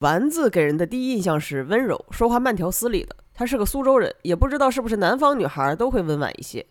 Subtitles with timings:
[0.00, 3.14] 丸子给人的第一印象是温柔，说话慢条斯理的。
[3.34, 6.64] 她是个苏州人，也不知道是不是南方女孩都会温婉一些。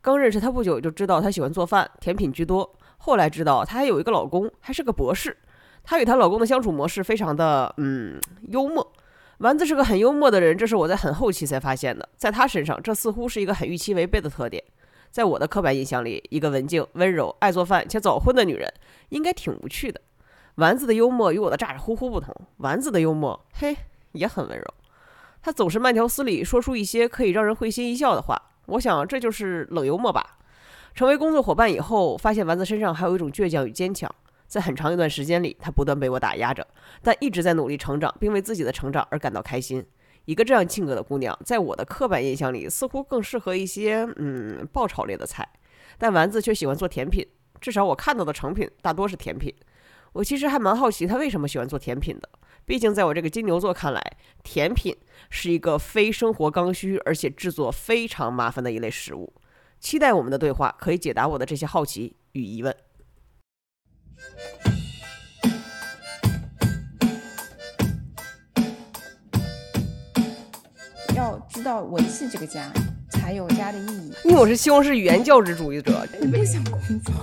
[0.00, 2.78] 刚认识她不久就知道她喜欢做饭，甜品居多。
[2.98, 5.36] 后来知道她还有一个老公，还是个博士。
[5.82, 8.20] 她与她老公的相处模式非常的嗯
[8.50, 8.92] 幽默。
[9.38, 12.08] 丸子是个很幽默的人，这是我在很后期才发现的。
[12.16, 14.62] 在她身上，这似乎是一个很预期违背的特点。
[15.10, 18.72] 在我的刻板印象里，一个文静、温柔、爱做饭且早婚的女人，
[19.08, 20.00] 应该挺无趣的。
[20.56, 23.76] 丸子的幽默与我的咋咋呼呼不同，丸子的幽默，嘿，
[24.12, 24.64] 也很温柔。
[25.42, 28.40] 他总是慢条斯理，说出一些可以让人会心一笑的话。
[28.64, 30.38] 我想这就是冷幽默吧。
[30.94, 34.10] 成为工作伙伴以后，发现丸子身上还有一种倔强与坚强。
[34.46, 36.66] 在很长一段时间里，他不断被我打压着，
[37.02, 39.84] 但一直在努力成长，并为自己的成长而感到开心。
[40.24, 45.46] 一个这样性格的姑娘，在我的刻板印象里，似乎更适合一些嗯爆炒类的菜。
[45.98, 47.26] 但丸子却喜欢做甜品，
[47.60, 49.54] 至少我看到的成品大多是甜品。
[50.12, 52.28] 我其实还蛮好奇他为什么喜欢做甜品的。
[52.64, 54.02] 毕竟在我这个金牛座看来，
[54.42, 54.96] 甜品
[55.30, 59.32] 是一个非生活刚需，而且制作非常麻烦的一类食物。
[59.78, 62.74] 期待我们的对话可以解答我的这些好奇与疑问。
[71.14, 72.72] 要知道维系这个家，
[73.10, 74.12] 才有家的意义。
[74.24, 77.14] 因为我是西红柿语言教旨主义者，你不想工作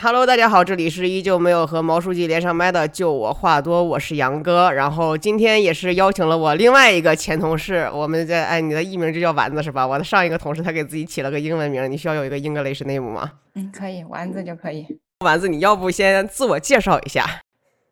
[0.00, 4.70] ？Hello，大家好，这里是依旧没有和毛书记连上麦的，就我话多，我是杨哥。
[4.70, 9.84] 然后今天也是邀请了我另外一个前同事，我们在哎，你的艺名就叫丸子是吧？
[9.84, 13.32] 我的上一个同事他给自己起了个英文名，你需要有一个 English name 吗？
[13.56, 14.86] 嗯，可以，丸子就可以。
[15.24, 17.40] 丸子，你要不先自我介绍一下？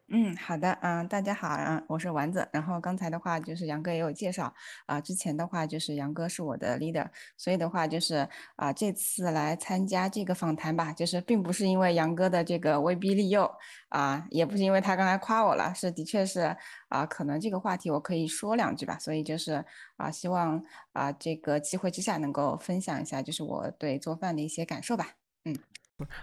[0.09, 2.49] 嗯，好的，嗯，大家好，啊，我是丸子。
[2.53, 4.55] 然后刚才的话就是杨哥也有介绍
[4.87, 13.51] 啊，之前的话就是杨哥是我的 leader，所以的话就是啊，这次来参加这个访谈吧，就是并不是因为杨哥的这个威逼利诱
[13.89, 16.57] 啊，也不是因为他刚才夸我了，是的确是
[16.89, 19.65] 啊，可能这个话题我可以说两句吧，所以就是
[19.97, 25.57] 啊，希望啊这个机会之下能够分享一下，就是我对做饭的一些感受吧，嗯。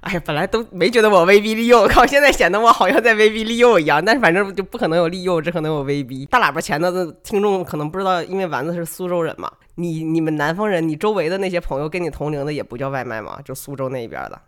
[0.01, 4.03] 哎呀，本来都没觉得我威逼利诱，靠，现在显得我好像在威逼利诱一样。
[4.05, 6.27] 但是反正就不可能有利诱，只可能有威逼。
[6.27, 13.41] 大喇叭前的听众可能不知道，因为丸子是苏州人嘛，你你们南方人，你周围的那些朋友跟你同龄的也不叫外卖吗？
[13.43, 14.41] 就苏州那边的。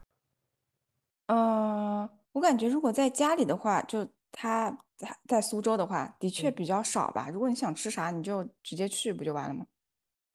[1.27, 7.29] 呃，我感觉如果在家里的话，就他在在苏州的话，的确比较少吧。
[7.33, 9.65] 如果你想吃啥，你就直接去不就完了吗？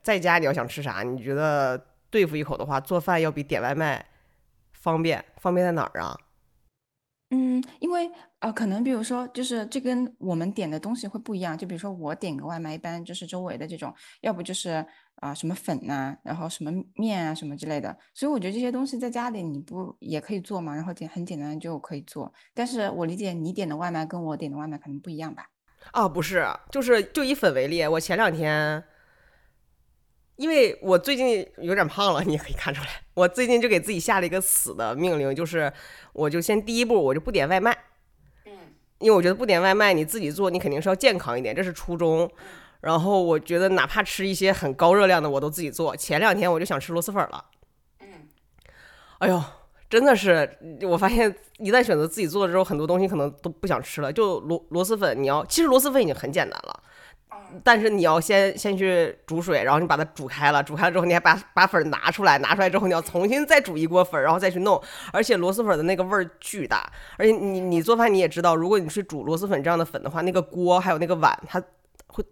[0.02, 1.80] 在家你要想吃啥，你觉得
[2.10, 4.04] 对付一口的话，做饭要比点外卖。
[4.80, 6.16] 方便方便在哪儿啊？
[7.32, 8.10] 嗯，因为
[8.40, 11.56] 呃，可能比如说，就是这跟我们点的东西会不一样。
[11.56, 14.84] 就比如说我点个外卖，一般就是周围的这种，要不就是
[15.16, 17.96] 啊什么粉呐，然后什么面啊什么之类的。
[18.14, 20.74] 所以我觉得这些东西在家里你不也可以做嘛？
[20.74, 22.32] 然后简很简单就可以做。
[22.52, 25.46] 但是我理解你点的外卖跟我点的外卖可能不一样吧？
[25.92, 28.82] 啊，不是，就是就以粉为例，我前两天。
[30.40, 32.88] 因为我最近有点胖了，你也可以看出来。
[33.12, 35.70] 我最近就给自己下了一个死的命令，就是
[36.14, 37.76] 我就先第一步我就不点外卖，
[38.46, 38.52] 嗯，
[39.00, 42.26] 因为我觉得不点外卖，你自己做你肯定是要健康一点，这是初衷。
[42.80, 45.94] 然后我觉得哪怕吃一些很高热量的，我都自己做。
[45.94, 47.44] 前两天我就想吃螺蛳粉了，
[48.00, 48.06] 嗯，
[49.18, 49.44] 哎呦，
[49.90, 54.10] 真的是，我发现一旦选择自己做了之后，很多东西可能都不想吃了。
[54.10, 56.82] 就螺螺蛳粉，你要其实螺蛳粉已经很简单了。
[57.62, 64.80] 但是你要先先去煮水，然后你把它煮开了，煮开了之后你还把把粉拿出来，拿出来之后你要重新再煮一锅粉，然后再去弄。
[65.12, 71.62] 而且螺蛳粉的那个味儿巨大，而且你你做饭你也知道，如果你去煮螺蛳粉这样的粉的话，那个锅还有那个碗它
[72.06, 72.24] 会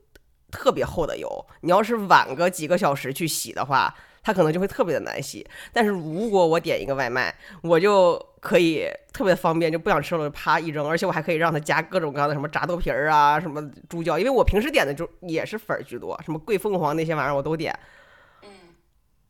[0.51, 3.95] 特别厚的油，你要是晚个几个小时去洗的话。
[4.28, 17.75] 它可能就会特别的难洗，但是如果我点一个外卖，我就可以特别方便，就不想吃了就啪一扔，而且我还可以让它加各种各样的什么炸豆皮儿啊，什么猪脚，因为我平时点的就也是粉儿居多，什么桂凤凰那些玩意儿我都点。
[18.43, 18.50] 嗯，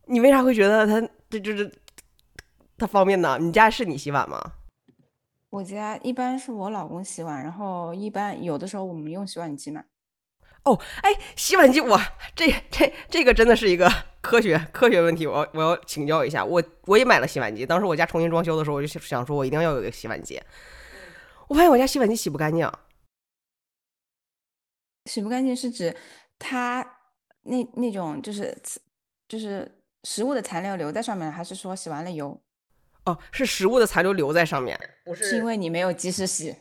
[0.06, 1.70] 你为啥会觉得它这就是
[2.76, 3.38] 它方便呢？
[3.40, 4.54] 你家是你洗碗吗？
[5.50, 9.84] 我家一般是我老公洗碗，然后一般有的时候我们用洗碗机嘛。
[10.68, 11.98] 哦，哎，洗碗机，我
[12.34, 16.44] 这这这个真的是一个科学科学问题，我我要请教一下。
[16.44, 20.40] 我我也买了洗碗机，当时我家重新装修的时候，我就想说，我一定要有一个洗碗机。
[21.46, 22.70] 我发现我家洗碗机洗不干净。
[25.06, 25.96] 洗不干净是指
[26.38, 26.86] 它
[27.44, 28.54] 那那种就是
[29.26, 32.38] 就是食物的残留留在上面，还是说洗完了油？
[33.06, 36.54] 哦，是食物的残留留在上面，不是因为你没有及时洗。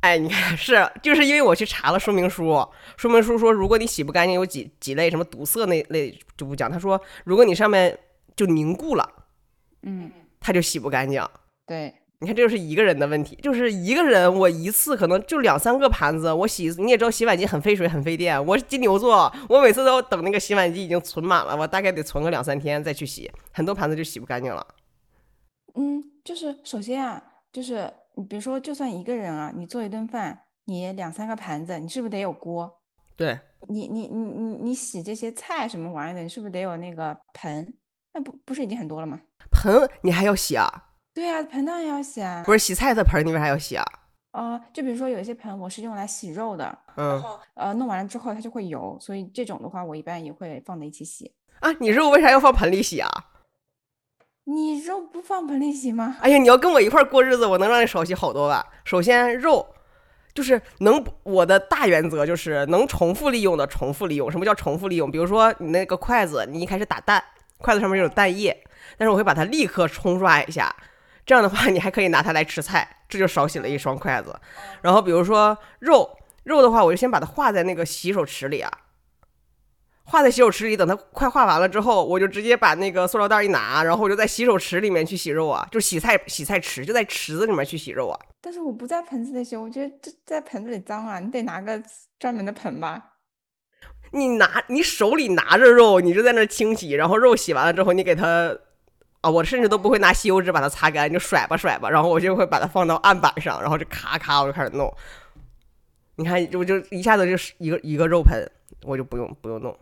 [0.00, 2.66] 哎，你看是，就是因为我去查了说明书，
[2.96, 6.70] 说明书说，如果你洗不干净，有几几类，什么堵塞那类就不讲。
[6.70, 7.98] 他说，如果你上面
[8.34, 9.06] 就凝固了，
[9.82, 10.10] 嗯，
[10.40, 11.22] 它就洗不干净。
[11.66, 18.42] 对，你看，这就是一个人的问题，就是一个人，我一次可能就两三个盘子，我洗，你也知道洗碗机很费水，很费电。
[18.46, 24.66] 我是金牛座，我每次都等那个洗碗机已经存满了，我大概得存个两三天再去洗，很多盘子就洗不干净了。
[25.74, 32.80] 嗯，就是首先啊，就是你比如说，就算一个人啊，你做一顿饭，你两三个盘子，你是不是得有锅？
[33.16, 37.74] 对，你你你你你洗这些菜什么玩意儿的，你是不是得有那个盆？
[38.12, 39.20] 那不不是已经很多了吗？
[39.52, 40.68] 盆你还要洗啊？
[41.12, 42.42] 对啊，盆当然要洗啊。
[42.44, 43.84] 不是洗菜的盆，你为啥要洗啊？
[44.32, 47.22] 呃，就比如说有一些盆我是用来洗肉的，嗯，
[47.54, 51.34] 呃，弄完了之后它就会油，所以这种的话我一般也会放在一起洗。
[51.60, 53.10] 啊，你肉为啥要放盆里洗啊？
[54.50, 56.16] 你肉不放盆里洗吗？
[56.20, 58.66] 哎呀，你要跟我一块儿过日子，我能让你少洗好多吧。
[58.84, 59.64] 首先肉
[60.34, 64.28] 就是能，我的大原则就是能重复利用的重复利用。
[64.30, 65.08] 什么叫重复利用？
[65.08, 67.22] 比如说你那个筷子，你一开始打蛋，
[67.58, 68.64] 筷子上面有蛋液，
[68.98, 70.74] 但是我会把它立刻冲刷一下。
[71.24, 74.34] 这样的话，你还可以拿它来吃菜，这就少洗了一双筷子。
[74.82, 78.70] 然后比如说肉，肉的话，我就先把它化在那个洗手池里啊，
[80.10, 88.18] 化在洗手池里，等它快画完了之后，我就直接把那个塑料袋一拿，然后我就在洗手池里面去洗肉啊，就洗菜洗菜池，就在池子里面去洗肉啊。
[88.40, 91.80] 但是我不在盆子里洗，我觉得这在盆子里脏啊，你得拿个
[92.18, 93.00] 专门的盆吧。
[94.10, 98.56] 你拿你手里拿着肉，你就在那清洗，然后肉洗完了之后，你给它。
[99.20, 104.90] 啊，我甚至都不会拿吸油纸把它擦干，就甩吧甩吧，然后我就会把它放到案板上，然后就咔咔我就开始弄。
[106.16, 108.50] 你看，我就一下子就是一个一个肉盆，
[108.82, 109.78] 我就不用不用弄。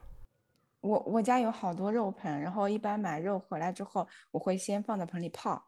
[0.80, 5.62] 我我家有好多肉盆，然后一般买肉回来之后，我会先放在盆里泡，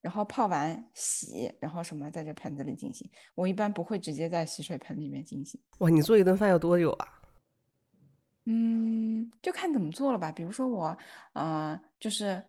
[0.00, 3.10] 然后泡完洗，然后什么在这盆子里进行。
[3.34, 5.60] 我一般不会直接在洗水盆里面进行。
[5.78, 7.08] 哇，你做一顿饭要多久啊？
[8.44, 10.30] 嗯，就看怎么做了吧。
[10.30, 10.96] 比如说我，
[11.32, 12.42] 呃，就是。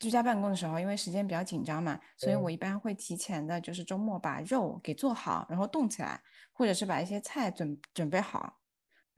[0.00, 6.22] 居家办公的时候，因为时间比较紧张嘛，所以我一般会提前的，就是周末把肉给做好，然后冻起来，
[6.52, 8.60] 或者是把一些菜准准备好，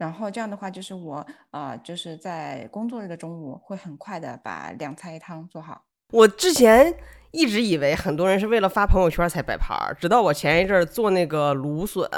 [0.00, 5.82] 然后这样的话，就是我呃，就是在工作日的中午会很快的把两菜一汤做好。
[6.14, 6.94] 我之前
[7.32, 12.08] 一直以为很多人是为了发朋友圈才摆盘儿，直到我前一阵做那个芦笋，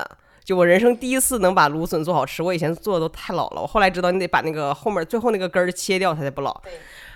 [0.44, 2.40] 就我人生第一次能把芦笋做好吃。
[2.40, 6.62] 我以前做的都太老了，我后来知道你得把那个后面最后那个根儿切掉，它才不老。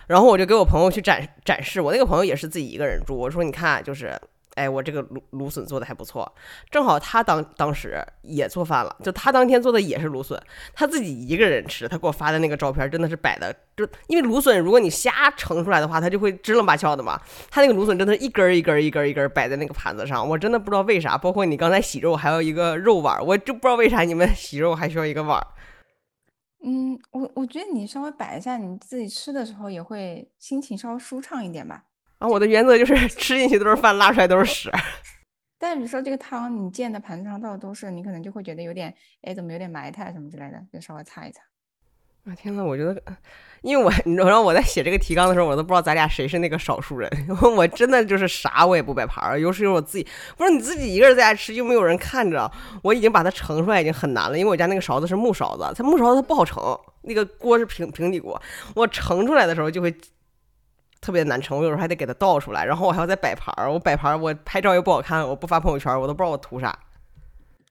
[0.09, 3.17] 然后我就给我朋友去展展示，我那个朋友也是自己一个人住。
[3.17, 4.21] 我说：“你看，就是，
[4.57, 6.31] 哎，我这个芦芦笋做的还不错。
[6.71, 10.39] 正好他当当时也做饭了，就他当天做的也是芦笋，
[10.75, 11.87] 他自己一个人吃。
[11.87, 17.21] 他给我发的那个照片真的是摆的，就因为芦笋如果你瞎盛出来的话，它就会支棱八翘的嘛。
[17.51, 21.17] 他那个芦笋真的是一根一根一根一根摆在那个盘子上，我真的不知道为啥。
[21.17, 25.47] 包括你刚才洗肉还有一个肉碗，我就不知道为啥你们 洗肉还需要一个碗。”
[26.65, 31.85] 嗯，我我觉得你稍微摆一下，你自己吃的时候也会心情稍微舒畅一点吧。
[32.19, 34.71] 啊，我的原则就是 吃进去都是饭，拉出来都是屎。
[35.59, 41.41] 但是比如说这个汤你溅的盘子上到处都是，你可能就会觉得有点，哎，怎么有点埋汰什么之类的，就稍微擦一擦。
[42.25, 43.01] 啊天呐，我觉得，
[43.63, 47.09] 因为我 你知道我在写这个提纲的时候，我都不知道咱俩谁是那个少数人。
[47.57, 52.51] 我真的就是啥我也不摆盘儿，尤其是我自己，不是你自己一个人在家吃，又没有人看着，
[52.83, 54.37] 我已经把它盛出来已经很难了。
[54.37, 56.57] 因为我家那个勺子是木勺子，它木勺子它不好盛，
[57.03, 58.41] 那个锅是平平底锅，
[58.75, 59.97] 我盛出来的时候就会
[61.07, 63.73] 特别难盛，我有时候还得给它倒出来，然后我还要再摆盘儿。
[63.73, 66.77] 我摆盘儿，我拍照又不好看，我不发朋友圈，我都不知道我图啥。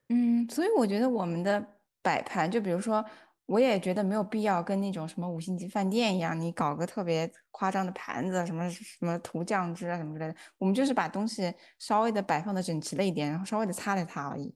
[0.07, 1.61] 嗯，所以我觉得我们的
[2.01, 3.03] 摆盘，就比如说。
[3.47, 10.35] 我也觉得没有必要跟那种什么五星级饭店一样，你搞个特别夸张的盘子，什么什么涂酱汁啊什么之类的。
[10.57, 14.51] 我们就是把东西稍微的摆放的整齐了一点，然后稍微的擦了擦而已。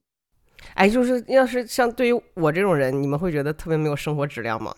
[0.73, 4.73] 哎，就是要是像对于我这种人，你们会觉得特别没有生活质量吗？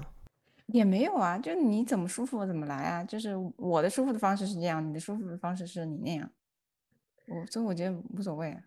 [0.71, 3.03] 也没有啊，就你怎么舒服怎么来啊。
[3.03, 6.29] 就是我的舒服的方式是这样，你的舒服的方式是你那样。
[7.27, 8.51] 我所以我觉得无所谓。
[8.51, 8.59] 啊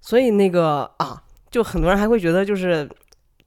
[0.00, 2.88] 所以那个啊，就很多人还会觉得就是。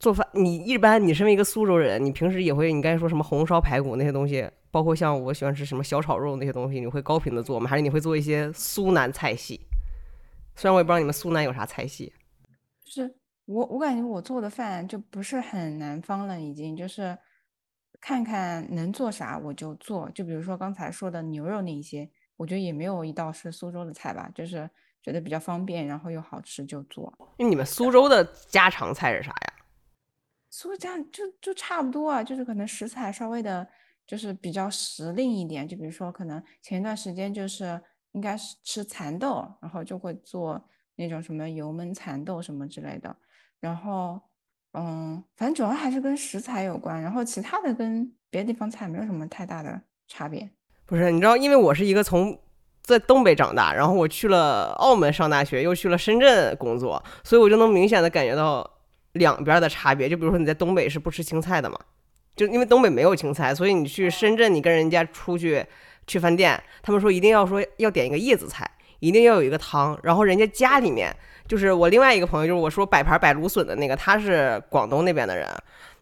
[0.01, 7.69] 做饭，你一般你身为一个苏州人，你平时也会，你刚才说什么红烧排骨那些东西，包括像我喜欢吃什么小炒肉那些东西，你会高频的做吗？
[7.69, 9.59] 还是你会做一些苏南菜系？
[10.55, 12.13] 虽然我也不知道你们苏南有啥菜系。
[12.85, 17.17] 就是我，我感觉我做的饭就不是很南方了，已经就是
[18.01, 20.09] 看看能做啥我就做。
[20.11, 24.69] 就比如说刚才说的牛肉那一些，我觉得也没有一道是苏州的菜吧，就是
[25.01, 27.13] 觉得比较方便，然后又好吃就做。
[27.37, 29.53] 那你们苏州的家常菜是啥呀？
[30.49, 33.67] 所以这样就就差不多啊，就是可能食材稍微的，
[34.07, 35.67] 就是比较时令一点。
[35.67, 37.79] 就比如说，可能前一段时间就是
[38.13, 43.15] 应该是吃蚕豆，然后就会做那种什么油焖蚕豆什么之类的。
[43.59, 44.19] 然后，
[44.73, 50.49] 嗯，反正主要还是跟食材有关，然后其他的跟别的地方菜没有什么太大的差别。
[50.85, 52.39] 不是，你知道，因为我是一个从
[52.81, 58.67] 在东北长大，然后我去了澳门上大学，又去了深圳工作，所以我就能明显的感觉到
[59.13, 60.07] 两边的差别。
[60.09, 61.77] 就比如说你在东北是不吃青菜的嘛，
[62.35, 65.65] 就因为东北没有青菜，所以你去深圳，你跟人家出去
[66.07, 71.15] 去饭店，他们说一定要说要点一个叶子菜，一定要有一个汤，然后人家家里面
[71.49, 75.49] 就是我另外一个朋友，就是我说摆盘摆芦笋的那个，他是广东那边的人。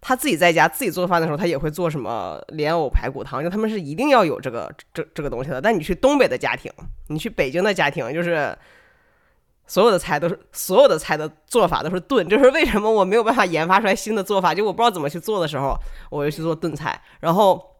[0.01, 5.61] 他自己在家自己做饭的时候，他也会做什么莲藕排骨汤，就他们是一定要有这个这这个东西的。
[5.61, 6.69] 但你去东北的家庭，
[7.07, 8.55] 你去北京的家庭，就是
[9.65, 12.27] 所有的菜都是所有的菜的做法都是炖。
[12.27, 14.53] 就是为什么我没有办法研发出来新的做法？
[14.53, 15.75] 就我不知道怎么去做的时候，
[16.11, 17.01] 我就去做炖菜。
[17.21, 17.75] 然后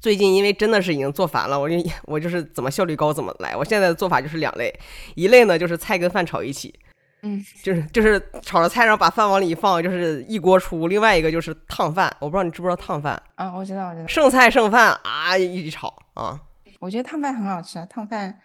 [0.00, 1.76] 最近因为真的是已经做烦了，我就
[2.06, 3.54] 我就是怎么效率高怎么来。
[3.54, 4.74] 我现在的做法就是两类，
[5.14, 6.74] 一类呢就是菜跟饭炒一起。
[7.22, 10.86] 嗯，就是就是炒着菜，然后把饭往里一放，就是一锅出。
[10.86, 13.52] 另外一个就是烫饭，我不知道你知不知道烫饭啊？
[13.54, 14.06] 我知道，我知道。
[14.06, 16.40] 剩菜剩饭啊，一炒啊。
[16.78, 18.38] 我觉得烫饭很好吃，烫饭，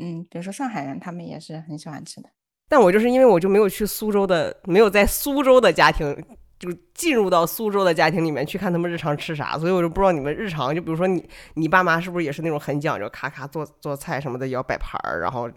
[0.00, 2.28] 嗯，比如说上海人他们也是很喜欢吃的。
[2.68, 6.14] 但我就是因为我就没有去苏州的，没有在苏州的家庭，
[6.58, 15.48] 就进入到苏州的家庭里面去看他们日常吃啥，所以我就不知道你们日常，就比如说你你爸妈是不是也是那种很讲究，咔咔做做菜什么的也要摆盘儿，然后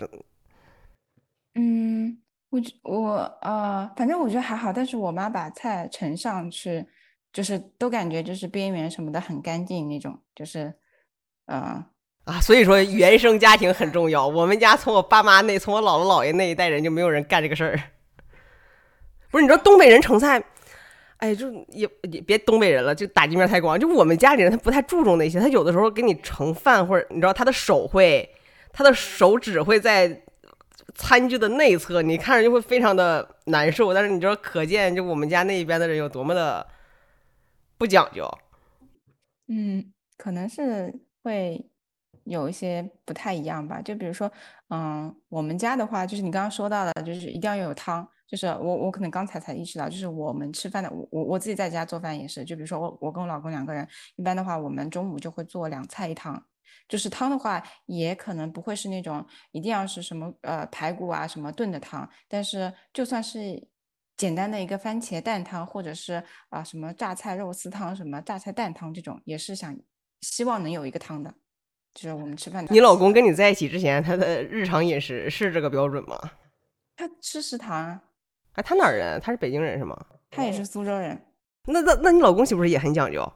[1.56, 2.18] 嗯。
[2.50, 6.84] 我我呃，反正我觉得还好，但是我妈把菜盛上去，
[7.32, 10.74] 就是都感觉就是边缘什么的很干净那种，就是
[11.46, 11.86] 呃
[12.26, 14.28] 啊，所以说原生家庭很重要。
[14.28, 17.80] 我们家从我爸妈那，从我姥姥姥爷那一代人就没有人干这个事儿。
[19.30, 20.44] 不是你知道东北人盛菜，
[21.18, 23.80] 哎，就也也别东北人了，就打击面太广。
[23.80, 28.28] 就我们家里人他不太注重那些，他有的时候给你盛饭或者你知道他的手会，
[28.74, 30.24] 他的手指会在。
[30.96, 33.94] 餐具的内侧，你看着就会非常的难受。
[33.94, 36.66] 但是你知道，可见就我们家那一边的人有多么的
[37.78, 38.30] 不讲究。
[39.48, 40.94] 嗯，可能是
[41.24, 41.70] 会
[42.24, 43.82] 有一些不太一样吧。
[43.82, 44.32] 就比如说，
[44.70, 48.08] 嗯，我们家的话，就是你刚刚说到的，就是一定要有汤。
[48.28, 52.46] 就是我我可能刚才才意识到，就是我们吃饭的，我我我自己在家做饭也是。
[52.46, 56.44] 就比如说我我跟我老公两个人，一般的话，我们中午就会做两菜一汤。
[56.90, 63.66] 就是汤的话，也可能不会是那种一定要是什么呃排骨啊什么炖的汤，但是就算是
[64.18, 69.78] 简单的一个番茄蛋汤，或者是啊什么榨菜肉丝汤、什么榨菜蛋汤这种，也是想
[70.22, 71.34] 希望能有一个汤的。
[71.94, 72.66] 就是我们吃饭。
[72.70, 76.20] 你老公跟你在一起之前，他的日常饮食是这个标准吗？
[76.96, 78.00] 他吃食堂。
[78.54, 79.20] 哎，他哪儿人？
[79.22, 79.96] 他是北京人是吗？
[80.30, 81.20] 他也是苏州人。
[81.66, 83.32] 那那那你老公岂不是也很讲究？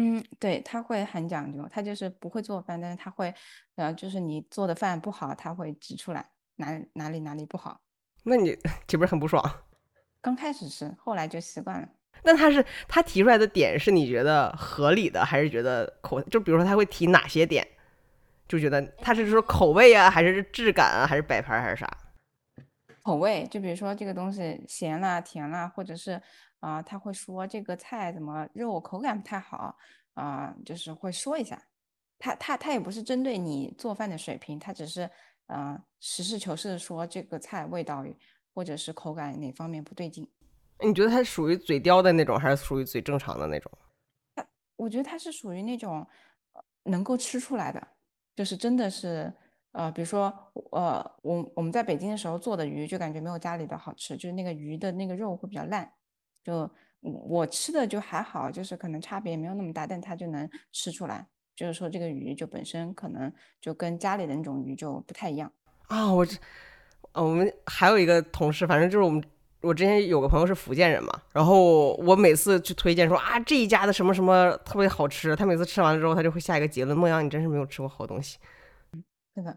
[0.00, 3.34] 嗯，对他会很讲究，他就是不会做饭，但是他会，
[3.74, 6.24] 呃，就是你做的饭不好，他会指出来
[6.54, 7.80] 哪哪里哪里不好。
[8.22, 9.42] 那你 岂不是很不爽？
[10.20, 11.88] 刚开始是，后来就习惯了。
[12.22, 16.22] 那他是他提出来的点是你觉得合理的，还是觉得口？
[16.22, 17.66] 就比如说他会提哪些点，
[18.46, 21.90] 就觉得他是说口味啊，还是质感啊，还是摆盘还是啥？
[23.02, 26.22] 口味，就比如说这个东西咸啦、甜啦，或者是。
[26.60, 29.76] 啊，他会说这个菜怎么肉口感不太好
[30.14, 31.62] 啊，就是会说一下。
[32.18, 35.08] 他他他也不是针对你做饭的水平，他只是
[35.46, 38.04] 嗯实事求是的说这个菜味道
[38.52, 40.28] 或者是口感哪方面不对劲。
[40.84, 43.70] 你觉得他属于嘴刁的那种，还是属于嘴正常的那种？
[44.34, 44.44] 他
[44.76, 46.04] 我觉得他是属于那种
[46.82, 47.86] 能够吃出来的，
[48.34, 49.32] 就是真的是
[49.72, 50.32] 呃，比如说
[50.72, 55.92] 呃，我我们在北京的时候做的鱼就感觉没有家里的好吃，就是那个鱼的那个肉会比较烂。
[56.48, 56.70] 就
[57.02, 65.52] 我吃的就还好，就是可能差别没有那么大，但他就能吃出来，就是说这个鱼就本身可能就跟家里的那种鱼就不太一样
[65.88, 66.10] 啊。
[66.10, 66.38] 我这，
[67.12, 69.22] 我们还有一个同事，反正就是我们，
[69.60, 78.38] 我之前有个朋友是福建人嘛，然后我每次去推荐说啊这一家的什么什么特别好吃，他每次吃完了之后，他就会下一个结论：梦阳，你真是没有吃过好东西。
[78.94, 79.54] 嗯，真的。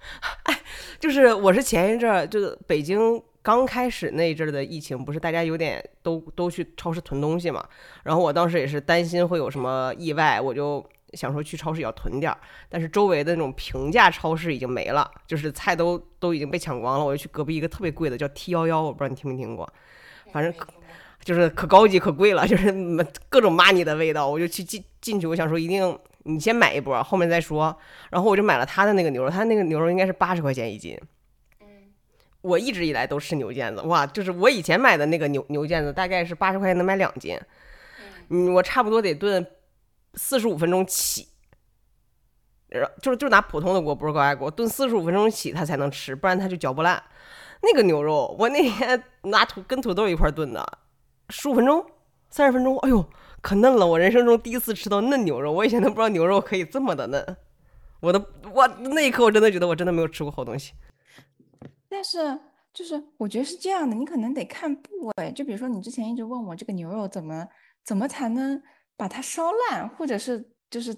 [0.44, 0.60] 哎，
[1.00, 3.22] 就是我是前一阵儿就是北京。
[3.46, 7.64] 刚开始那一阵儿的疫情，不是大家有点都都去超市囤东西嘛？
[8.02, 12.36] 然后我当时也是担心会有什么意外，我就想说去超市也要囤点儿。
[12.68, 17.04] 但是周围的那种平价超市已经没了，就是菜都都已经被抢光了。
[17.04, 19.72] 我就去隔壁一个特别贵的，叫 T 幺幺，我不知道你听没听过，
[20.32, 20.52] 反正
[21.22, 22.74] 就是可高级可贵了，就是
[23.28, 24.28] 各种 money 的味道。
[24.28, 27.78] 我就去进进去，我想说一定你先买一波，后面再说。
[28.10, 30.98] 然后我就买了他的那个牛肉，他那个牛肉应该是八十块钱一斤。
[32.46, 37.38] 我一直以来都吃牛腱子，哇，就是我以前买的那个牛牛腱子，大概是八十块钱能买两斤，
[38.28, 39.44] 嗯，我差不多得炖
[40.14, 41.28] 四十五分钟起，
[43.02, 47.02] 就是就拿普通的锅，不是高压锅，炖四十五分钟起它才能吃，不然它就嚼不烂。
[47.62, 50.64] 那个牛肉，我那天 拿土跟土豆一块炖的，
[51.30, 51.84] 十五分钟、
[52.30, 53.04] 三十分钟，哎呦，
[53.40, 53.86] 可嫩了！
[53.86, 57.36] 我人生中第一次吃到嫩牛肉，我以前都不知道牛肉可以这么的嫩。
[58.00, 58.22] 我的
[58.52, 60.74] 我那一刻我真的觉得我真的没有吃过好东西。
[61.96, 62.38] 但是
[62.74, 67.48] 就是我觉得是这样的，你可能得看部位，就比如说你之前一直问我这个牛肉怎么
[67.82, 68.62] 怎么才能
[68.98, 70.94] 把它烧烂，或者是就是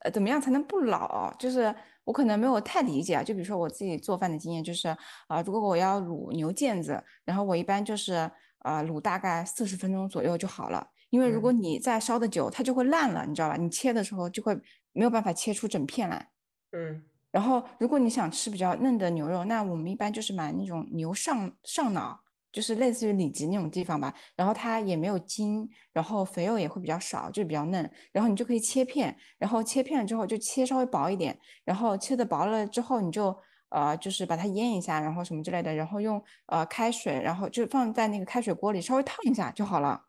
[0.00, 1.74] 呃怎么样才能不老，就是
[2.04, 3.22] 我可能没有太理解啊。
[3.22, 4.88] 就比如说我自己做饭的经验，就是
[5.28, 8.14] 啊，如果我要卤牛腱子，然后我一般就是
[8.60, 10.88] 啊卤大概四十分钟左右就好了。
[11.10, 13.56] 因为如果你再烧的久，它就会烂了，你知道吧？
[13.58, 14.58] 你切的时候就会
[14.92, 16.30] 没有办法切出整片来。
[16.70, 17.04] 嗯。
[17.32, 22.20] 然后，如果你想吃比较嫩的牛肉，那我们一般就是买那种牛上上脑，
[22.52, 24.12] 就是类似于里脊那种地方吧。
[24.36, 27.90] 然后它也没有筋，然后肥肉也会比较少，就比较嫩。
[28.12, 31.38] 然后你就可以切片，然后切片了之后就切稍微薄一点。
[31.64, 33.34] 然后切的薄了之后，你就
[33.70, 35.74] 呃就是把它腌一下，然后什么之类的。
[35.74, 40.04] 然后用呃开水，然后就放在那个开水锅里稍微烫一下就好了。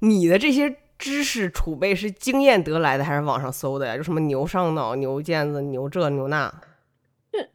[0.00, 0.83] 你的这些。
[0.98, 3.96] 知识储备是经验得来的还是网上搜的呀？
[3.96, 6.48] 就什么牛上脑、牛腱子、牛这牛那，
[7.32, 7.50] 是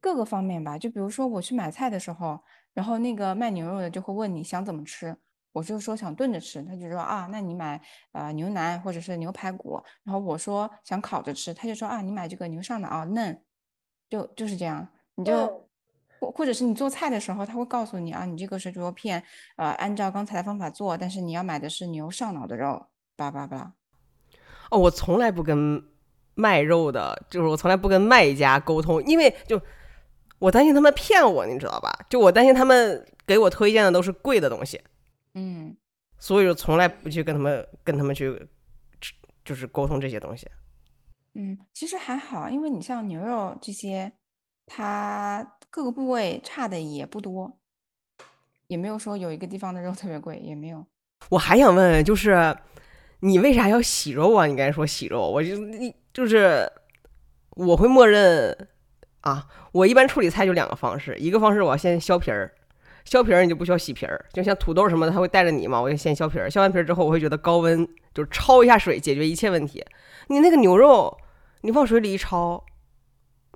[0.00, 0.78] 各个方面吧。
[0.78, 2.40] 就比如说我去买菜的时候，
[2.72, 5.16] 然后那个卖牛肉的就会问你想怎么吃，
[5.52, 7.80] 我就说想炖着吃，他就说啊，那你买
[8.12, 9.82] 呃牛腩或者是牛排骨。
[10.04, 13.42] 然后我说想烤着吃，他就说啊，你买这个牛上脑啊嫩，
[14.08, 15.63] 就就是这样，你就。
[16.32, 19.22] 或者是你做菜的时候，他会告诉你啊，你这个水煮肉片，
[19.56, 23.72] 呃，按照刚才的方法做，但是你要买的是牛上脑的肉，巴拉巴拉。
[24.70, 25.82] 哦，我从来不跟
[26.34, 29.60] 卖肉的，就是我从来不跟卖家沟通，因为就
[30.38, 31.90] 我担心他们骗我，你知道吧？
[32.08, 34.80] 就我担心他们给我推荐的都是贵的东西，
[35.34, 35.76] 嗯，
[36.18, 38.48] 所以就从来不去跟他们跟他们去
[39.44, 40.48] 就是沟通这些东西。
[41.34, 44.12] 嗯，其实还好，因为你像牛肉这些，
[44.66, 45.46] 它。
[45.74, 47.52] 各个部位差的也不多，
[48.68, 50.86] 也没有说有一个地方的肉特别贵，也没有。
[51.30, 52.56] 我还想问，就是
[53.18, 54.46] 你为啥要洗肉啊？
[54.46, 56.70] 你刚才说洗肉，我就你就是
[57.56, 58.56] 我会默认
[59.22, 59.48] 啊。
[59.72, 62.54] 我一般处理菜就两个方式，一个方式我要先削皮儿，
[63.04, 66.48] 削皮儿你就不需要洗皮儿，就像土豆什么的，它会带着你嘛，我就先削皮儿。
[66.48, 69.84] 削完皮儿之后，我会觉得高温就焯一下水，解决一切问题。
[70.28, 71.18] 你那个牛肉，
[71.62, 72.62] 你往水里一焯，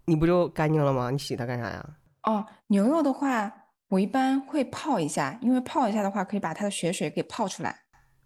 [0.06, 1.12] 你不就干净了吗？
[1.12, 1.90] 你洗它干啥呀？
[2.28, 3.50] 哦，牛肉的话，
[3.88, 7.74] 我一般会泡一下，因为泡一下的话可以把它的血水给泡出来。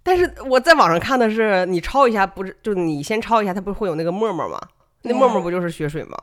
[0.02, 4.60] 但是我在网上看的是，你焯一下，不是就你先焯一下，它不是会有那个沫沫吗？
[5.02, 6.18] 那沫沫不就是血水吗？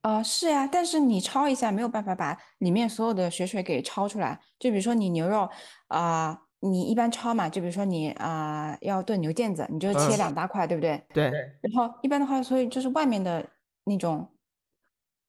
[0.00, 4.40] 呃，是呀，但是你焯一下没有办法把里面所有的血水给焯出来。
[4.58, 5.48] 就比如说你牛肉
[5.86, 11.00] 啊，你一般焯嘛，就比如说你啊要炖牛腱子，你就切两大块，对不对？
[11.14, 11.26] 对。
[11.60, 13.48] 然后一般的话，所以就是外面的
[13.84, 14.28] 那种。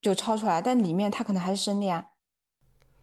[0.04, 2.10] 就焯出来，但里面它可能还是生的呀。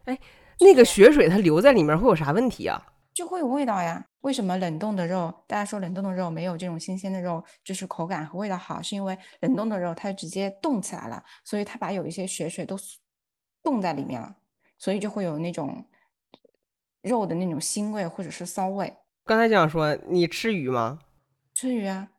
[0.05, 0.19] 哎，
[0.61, 2.87] 那个血水它留在里面会有啥问题啊？
[3.15, 4.07] 就会有味道呀。
[4.21, 8.83] 为什么冷冻的肉，大家说冷冻的肉没有这种新鲜的肉，就是口感和味道好？
[8.83, 12.79] 是因为冷冻的肉它直接冻起来了，所以它把有一些血水都
[13.63, 14.37] 冻在里面了，
[14.79, 15.87] 所以就会有那种
[17.01, 18.95] 肉的那种腥味或者是骚味。
[19.25, 20.99] 刚才想说你吃鱼吗？
[21.55, 22.11] 吃鱼啊。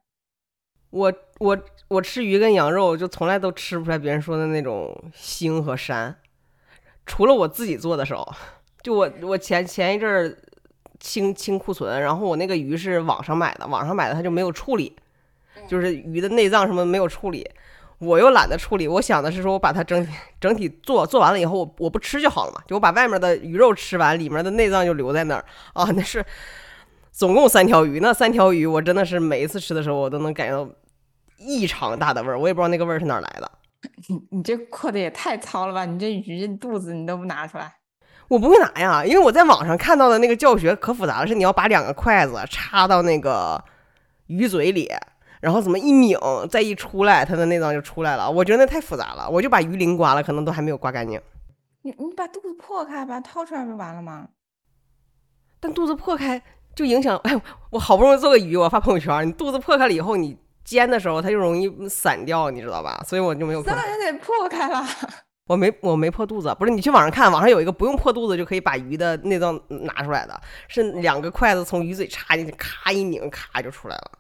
[0.90, 6.14] 我我我吃鱼跟羊肉就从来都吃不出来别人说的那种腥和膻，
[7.08, 8.32] 除了我自己做的时候，
[8.84, 10.38] 就我我前前一阵儿
[11.00, 14.96] 清清库存，然后我那个鱼是网上买的，网上买的它就没有处理，
[15.68, 17.50] 就是鱼的内脏什么没有处理，
[17.98, 26.24] 我又懒得处理，我想的是说我把它整体整体做做完了以后，我我不吃就好了嘛，就我把外面的鱼肉吃完，里面的内脏就留在那儿啊，那是
[27.12, 30.70] 总共三条鱼，那三条鱼我真的是每一次吃的时候我都能感觉到。
[31.42, 33.52] 异常大的味儿，我也不知道那个味儿是哪来的。
[34.08, 35.86] 你你这扩的也太糙了吧！
[35.86, 37.74] 你这鱼肚子你都不拿出来？
[38.28, 43.62] 我不会拿呀，因为我在网上看到的那个教学可复杂了，是你要把两个筷子插到那个
[44.28, 44.88] 鱼嘴里，
[45.42, 46.18] 然后怎么一拧，
[46.50, 48.30] 再一出来，它的内脏就出来了。
[48.30, 51.20] 我觉得那太复杂了，我就把鱼鳞刮了，可能都还没有刮干净。
[51.82, 54.28] 你你把肚子破开，把它掏出来不完了吗？
[55.60, 56.42] 但肚子破开
[56.76, 60.38] 就影响，哎，我好不容易做个鱼，我发朋友圈，你肚子破开了以后，你。
[60.64, 63.04] 煎的时候它就容易散掉，你知道吧？
[63.06, 63.62] 所以我就没有。
[63.64, 64.86] 当然得破开了。
[65.48, 74.12] 我没我没破肚子，不是你去网上看，网上有一个不用破肚子就可以把鱼的内脏拿出来的，是两个筷子从鱼嘴插进去，咔一拧，咔就出来了。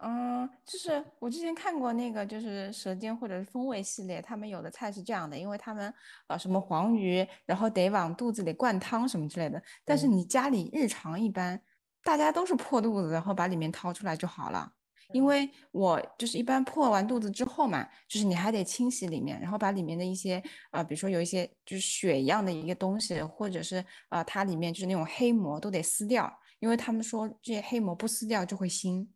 [0.00, 5.92] 嗯，就是我之前看过那个，就是《舌尖》或者是《风味》系列，他们有的菜是这样的，因为他们
[6.28, 9.60] 呃什么黄鱼，然后得往肚子里灌汤什么之类的。
[9.84, 11.60] 但是你家里日常一般
[12.04, 14.70] 大家都是破肚子，然后把里面掏出来就好了。
[15.12, 29.06] 因为我就是一般破完肚子之后嘛，就是你还得清洗里面，然后把里面的一些啊，比如说有一些就是血一样的一个东西，或者是啊，它里面就是那种黑膜都得撕掉，因为他们说这些黑膜不撕掉就会腥。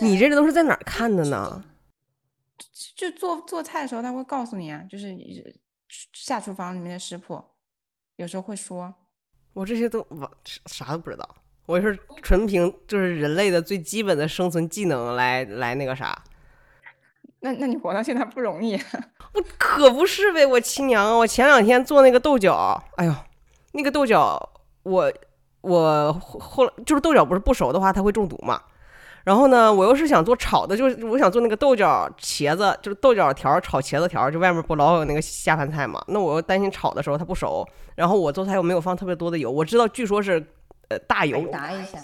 [0.00, 1.64] 你这个都是在哪儿看的呢？
[2.96, 5.16] 就做做菜的时候他会告诉你啊，就是
[6.12, 7.42] 下厨房里面的食谱，
[8.16, 8.92] 有时候会说。
[9.52, 10.30] 我这些都我
[10.66, 11.36] 啥都不知道，
[11.70, 16.20] 我是纯凭就是人类的最基本的生存技能来来那个啥。
[17.42, 18.74] 那那你活到现在不容易。
[19.34, 21.16] 我可不是呗，我亲娘！
[21.16, 23.14] 我前两天做那个豆角，哎呦，
[23.70, 24.36] 那个豆角
[24.82, 25.12] 我
[25.60, 28.60] 我后来就是豆角不是不熟的话它会中毒嘛。
[29.22, 36.02] 然后呢，我又是想做炒的，就是我想做那个豆角茄子，就是豆角条炒茄子条，就外面不老有那个下饭菜嘛。
[36.08, 39.48] 那我又担心炒的时候它不熟，然后我做菜又没有放特别多的油。
[39.48, 40.44] 我知道，据说是
[40.90, 41.98] 呃大油炸一下，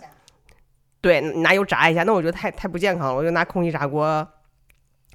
[1.01, 2.03] 对，拿油炸一下。
[2.03, 4.27] 那我觉得太太不健康了，我就拿空气炸锅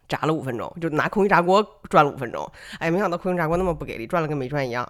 [0.07, 2.49] 炸了五分钟，就拿空气炸锅转了五分钟。
[2.79, 4.88] 哎，没想到空气炸锅那么不给力，转了跟没转一样。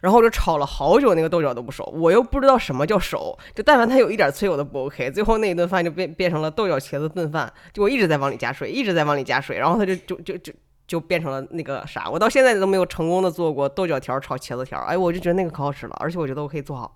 [0.00, 5.10] 然后我就炒了好久，那个豆角都不熟，我又不知道什么叫熟，就但凡它有一点脆，我都不 OK。
[5.10, 10.52] 最后那一顿饭就变变成了豆角茄子炖饭，就我一直在往里加水，一直在往里加水，然后它就就就就
[10.86, 12.10] 就变成了那个啥。
[12.10, 16.94] 我到现在都没有成功的做过豆角条炒茄子条，哎，我就觉得那个可好吃了，而且我觉得我可以做好。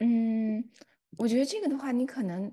[0.00, 0.64] 嗯，
[1.16, 2.50] 我觉得这个的话，你可能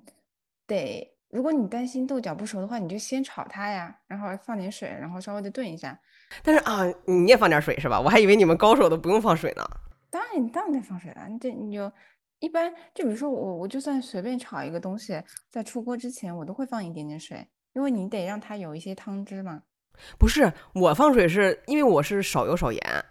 [0.65, 5.99] 得，如果你担心豆角不熟的话，你就先炒它呀，然后放点水，然后稍微的炖一下。
[6.41, 7.99] 但是啊，你也放点水是吧？
[7.99, 9.63] 我还以为你们高手都不用放水呢。
[10.09, 11.27] 当然，当然得放水了。
[11.29, 11.91] 你这你就
[12.39, 19.63] 一般，就比如说我，我就算随便炒一个东西，在出锅之前，我都会放一点点水，因为你得让它有一些汤汁嘛。
[20.17, 23.05] 不是，我放水是因为我是少油少盐，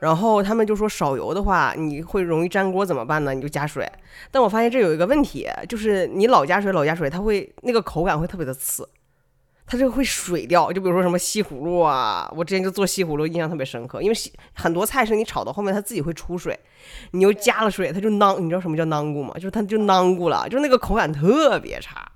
[0.00, 3.32] 然后他们就说少油的话你会容易粘锅，怎么办呢？
[3.32, 3.90] 你就加水。
[4.30, 8.88] 但我发现这有一个问题，就是你老加水老加水，它会那个口感会特别的刺。
[9.68, 16.56] 它这个会水掉，就比如说什么西葫芦啊，我之前就做西葫芦，印象特别深刻，因为西很多菜是你炒到后面它自己会出水，
[17.10, 19.34] 你又加了水，它就囊，你知道什么叫囊咕吗？
[19.34, 22.08] 就是它就囊咕了，就那个口感特别差。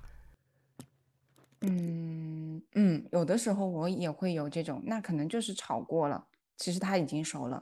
[1.59, 6.23] 嗯嗯，有的时候我也会有这种，那可能就是炒过了，
[6.55, 7.61] 其实它已经熟了。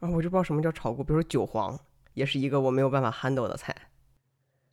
[0.00, 1.78] 啊，我就不知道什么叫炒过，比如说韭黄，
[2.14, 3.74] 也是一个我没有办法 handle 的菜。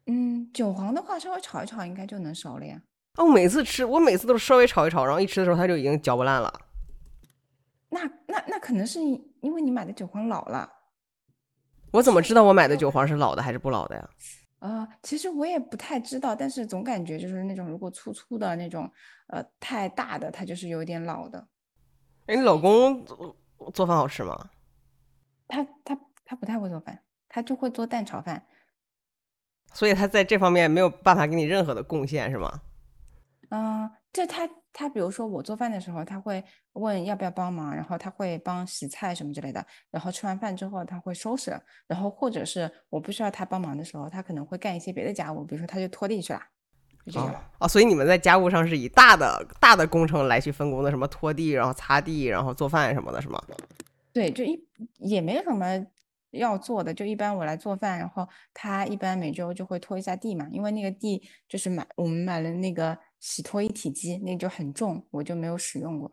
[0.08, 2.82] 嗯，韭黄的话，稍微炒一炒应该就能熟了呀。
[3.14, 6.54] 啊，我每次吃，我每次都是稍微炒一炒，然后一吃的时候它就已经嚼不烂了。
[7.90, 10.70] 那那那可能是因为你买的韭黄老了。
[11.92, 14.10] 我怎么知道我买的韭黄是老的还是不老的呀？
[14.60, 18.92] 啊，其实我也不太知道，但是总感觉就是那种如果粗粗的那种，
[19.28, 21.48] 呃，太大的它就是有点老的。
[22.26, 23.06] 哎，你老公
[23.74, 24.50] 做饭好吃吗？
[25.48, 28.46] 他他他不太会做饭，他就会做蛋炒饭。
[29.74, 32.62] 所以他在这方面没有办法给你任何的贡献，是吗？
[33.50, 41.52] 嗯，这他他比如说我做饭的时候，他会问要不要帮忙，然后他会帮洗菜什么之类的，然后吃完饭之后他会收拾，
[41.88, 46.46] 然后或者是我不需要他帮忙的时候，他可能会干一些别的家务，比如说他就拖地去了，就
[47.12, 47.44] 这样。
[47.60, 53.42] 哦，所以你们在家务上是以大的大的工程来去分工的，什么拖地，然后擦地，然后做饭什么的，是吗？
[54.14, 54.62] 对，就一
[54.98, 55.86] 也没什么。
[56.32, 66.12] 要做的就一般我来做饭，然后他一般每周就会拖一下地嘛，因为那个地就是买我们买了那个洗拖一体机，那就很重，我就没有使用过。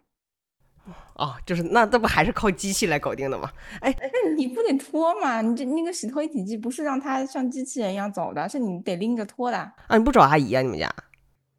[1.15, 3.51] 哦，就是那这不还是靠机器来搞定的吗？
[3.81, 5.41] 哎，那你不得拖吗？
[5.41, 9.59] 你这那个洗拖一体机不是让它像机器人一样走的，是你得拎着拖的。
[9.59, 10.63] 啊，你不找阿姨啊？
[10.63, 10.93] 你们家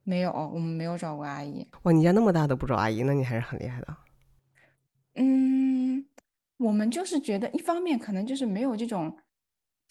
[0.04, 1.68] 没有，我们没有找过阿姨。
[1.84, 3.98] 哇，你家那么大都不找阿姨，那你还是很厉害的。
[5.16, 6.06] 嗯。
[6.58, 9.18] 我们就是觉得，一方面可能就是没有这种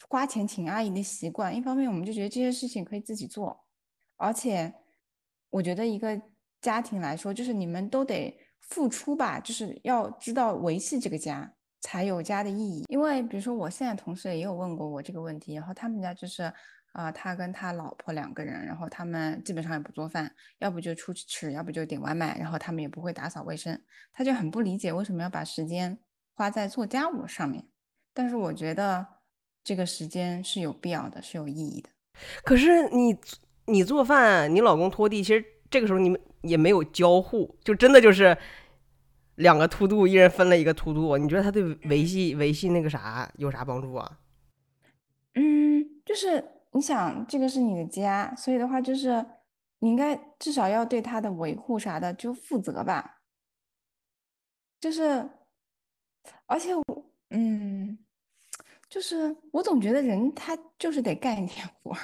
[0.09, 3.64] 花钱请阿姨的习惯，一方面我们就觉得这些事情可以自己做，
[4.16, 4.73] 而且
[5.51, 6.18] 我觉得一个
[6.62, 8.35] 家庭来说，就是你们都得
[8.68, 12.85] 付出吧，就是要知道维系这个家才有家的意义。
[12.88, 16.53] 因为比如说，我现在同事也有问过我这个问题，然后他们家就是
[16.92, 23.81] 啊，他跟他老婆两个人，然后他们基本上也不做饭，要不就出去吃，要不就点外卖，然后他们也不会打扫卫生，
[24.12, 25.98] 他就很不理解为什么要把时间。
[26.35, 27.68] 花在做家务上面，
[28.14, 29.07] 但是我觉得
[29.62, 31.90] 这个时间是有必要的，是有意义的。
[32.42, 33.14] 可是你
[33.66, 38.37] 你做饭，你老公拖地，其实这个时候你们也没有交互，就真的就是
[39.35, 41.18] 两个突度，一人分了一个突度。
[41.18, 44.20] 你觉得他对维系维系那个啥有啥帮助啊？
[45.35, 49.24] 嗯，就是你想，这个是你的家，所以的话就是
[49.80, 53.22] 你应该至少要对他的维护啥的就负责吧，
[54.78, 55.28] 就是。
[56.46, 56.85] 而且我，
[57.30, 57.98] 嗯，
[58.88, 61.96] 就是我总觉得人他就是得干一点活。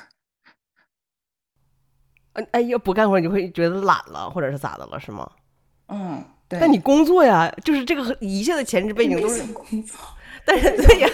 [2.53, 5.31] 哎要，不干活你就会觉得懒了，或者是咋的了，是吗？
[5.89, 6.59] 嗯，对。
[6.61, 9.99] 但你工作呀，就是这个一切的前置背景都是工作。
[10.45, 11.09] 但是对呀，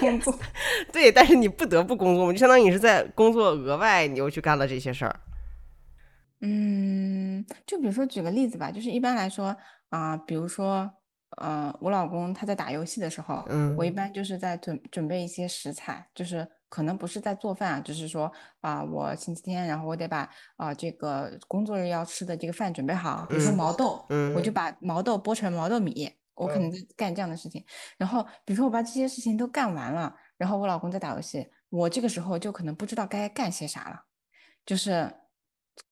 [0.92, 5.20] 对，但是你不得不工作嘛，就相当于你是在工作额外，你又去干了这些事儿。
[6.40, 9.56] 嗯，就比如说举个例子吧，就是一般来说
[9.88, 10.88] 啊、比如说
[11.38, 27.64] 呃，我老公他在打游戏的时候，嗯我一般就是在准准备一些食材，就是可能不是在做饭啊，只是说啊、我星期天，然后我得把啊、这个工作日要吃的这个饭准备好，比如说嗯毛豆，嗯我就把毛豆剥成毛豆米，我可能在干这样的事情。
[27.96, 34.06] 然后比如说我把这些事情都干完了，然后我老公在打游戏，我这个时候就可能不知道该干些啥了。
[34.66, 35.14] 就是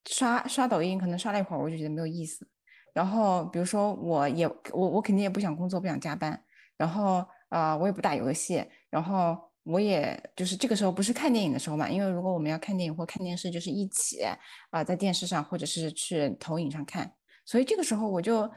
[0.09, 2.49] 刷刷抖音，可能刷了一会儿，我就觉得没有意思。
[2.93, 6.43] 然后比如说，我也我我肯定也不想工作，不想加班。
[6.77, 8.67] 然后呃，我也不打游戏。
[8.91, 14.23] 然后我也就是这个时候不是看电影的时候嘛，因为如果我们要看电影或看电视，就是一起
[14.71, 17.13] 啊、在电视上或者是去投影上看。
[17.45, 18.51] 所以这个时候我就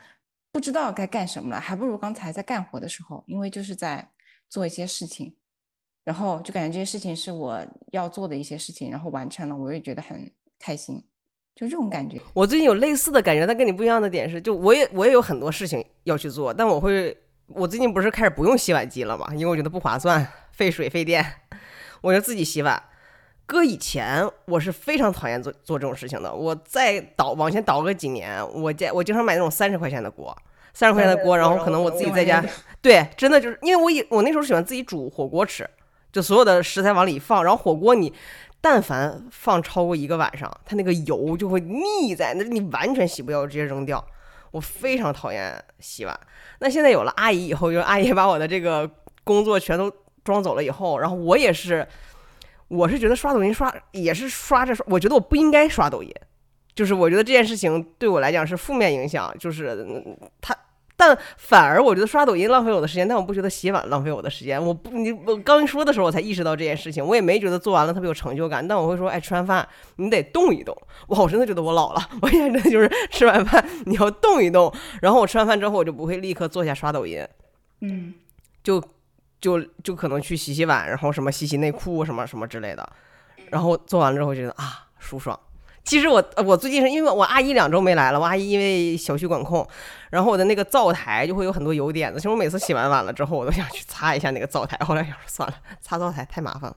[0.51, 4.09] 不知道该干什么了，还不如刚才在干活的时候，因为就是在
[4.49, 5.35] 做一些事情。
[6.03, 11.03] 然后就感觉这些事情是我要做的一些事情，然后完成了，我也觉得很开心，
[11.55, 12.21] 就这种感觉。
[12.31, 21.25] 我最近有类似的感觉，但跟你不一样的点是，就我也我也有很多事情要去做，但我会，我最近不是开始不用洗碗机了嘛，因为我觉得不划算，费水费电，
[22.01, 22.81] 我就自己洗碗。
[23.45, 30.35] 搁以前我是非常讨厌做做这种事情的，我再倒往前倒个几年，我家我经常买那种三十块钱的锅，
[30.73, 32.43] 三十块钱的锅，然后可能我自己在家，
[32.81, 35.69] 对，真的就是因为我以我那时候喜欢自己煮火锅吃，
[36.11, 38.11] 就所有的食材往里放，然后火锅你
[38.59, 44.03] 但凡放超过一个晚上，它那个油就会腻在那，你完全洗不掉，直接扔掉。
[44.55, 46.17] 我非常讨厌洗碗。
[46.59, 48.89] 那现在有了阿姨以后，就是阿姨把我的这个
[49.25, 49.91] 工作全都
[50.23, 51.85] 装走了以后，然后我也是，
[52.69, 56.09] 我是觉得刷抖音刷也是刷着刷，我觉得我不应该刷抖音，
[56.73, 59.85] 就是我觉得这件事情对我来讲是负面影响，就是
[60.39, 60.55] 他。
[60.97, 64.63] 但反而我觉得刷抖音浪费我的时间，但我不觉得洗碗浪费我的时间。
[64.63, 67.05] 我不，你我刚一说的时候，我才意识到这件事情。
[67.05, 70.75] 我也没觉得做完了特别有成就感，但我会说，哎，吃完饭你得动一动。
[71.07, 72.09] 哇，我真的觉得我老了。
[72.21, 77.27] 我现在真的就是 吃完饭你要动一动，然后我吃完饭之后，我就不会立刻坐下刷抖音，
[77.81, 78.13] 嗯，
[78.63, 78.81] 就
[79.41, 82.87] 就就可能去洗洗碗，然后什么洗洗内裤什么什么之类的。
[83.49, 85.37] 然后做完了之后觉得啊舒爽。
[85.85, 89.65] 其实我我最近是因为我阿姨两周没来了，我阿姨因为小区管控，
[90.09, 92.17] 然后我的那个灶台就会有很多油点子。
[92.19, 96.75] 其实我每次洗完碗了之后，我都想去擦一下那个灶台，后来想说算了，擦灶台太麻烦了。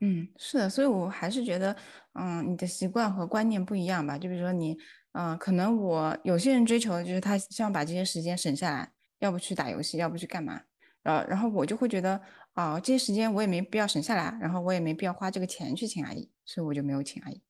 [0.00, 1.76] 嗯，是的，所以我还是觉得，
[2.14, 4.18] 嗯，你的习惯和观念不一样吧。
[4.18, 4.76] 就比如说你，
[5.12, 10.60] 嗯，可能我有些人追求的就是他希望把这些时间省下来，要不去打游戏，要不去干嘛，
[11.04, 12.20] 然后然后我就会觉得，
[12.54, 17.40] 啊、这些时间我也没必要省下来，然后我也没必要花这个钱去请阿姨，所以我就没有请阿姨。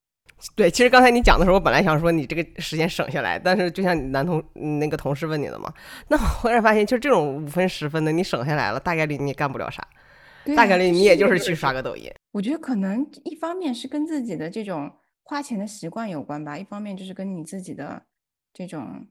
[0.56, 5.72] 对，其实刚才你讲的时候，我本来想说你这个时间省下来，但是就像你男同嗯那个同事问你的嘛，
[6.08, 9.86] 那我忽然发现，就这种五分十分的，你省下来了，大概率你也干不了啥，
[10.56, 12.12] 大概率你也就是是去刷个抖音。
[12.32, 14.90] 我觉得可能一方面是跟自己的这种
[15.22, 18.02] 花钱的习惯有关吧，一方面就是跟你自己的
[18.52, 19.06] 这种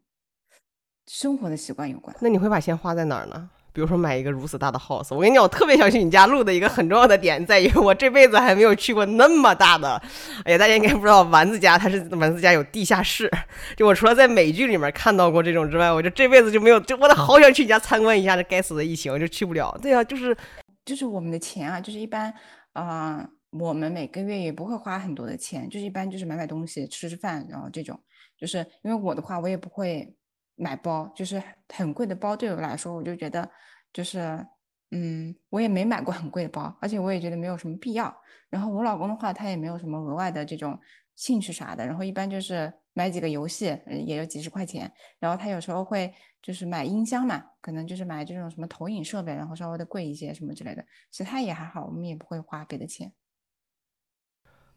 [1.08, 2.14] 生活的习惯有关。
[2.20, 3.50] 那你会把钱花在哪儿呢？
[3.74, 10.02] 比如说买一个如此大的 house，我跟你讲，我特别想去你家录的一个很重要的点在于，我这辈子还没有去过那么大的。
[10.44, 13.32] 哎呀，大家应该不知道，丸子家它是丸子家有地下室，
[13.78, 18.36] 就我除了在美剧里面看到过这种之外，我就这辈子就没有，就我好想去你家参观一下。
[18.36, 19.78] 这该死的疫情就去不了。
[19.82, 20.36] 对啊，就是
[20.84, 22.34] 就是我们的钱啊，就是一般，
[22.74, 28.00] 啊，我们每个月也不会花很多的钱，就是一般就是买买东西、吃吃饭，然后这种。
[28.38, 30.12] 就是因为我的话，我也不会
[30.62, 33.50] 买包，就是很贵的包对我来说，我就觉得
[33.92, 34.46] 就是，
[34.92, 38.16] 嗯，我也没买过很贵的包，而且我也觉得没有什么必要。
[38.50, 40.80] 然后我老公的话，他也没有什么额外的这种
[41.16, 44.92] 兴趣啥的，然后一般就是买几个游戏，也就几十块钱。
[45.18, 50.86] 然后他有时候会就是买音箱嘛，可能就是买这种什么投影设备，然后稍微的贵一些什么之类的。
[51.10, 53.12] 其他也还好，我们也不会花别的钱。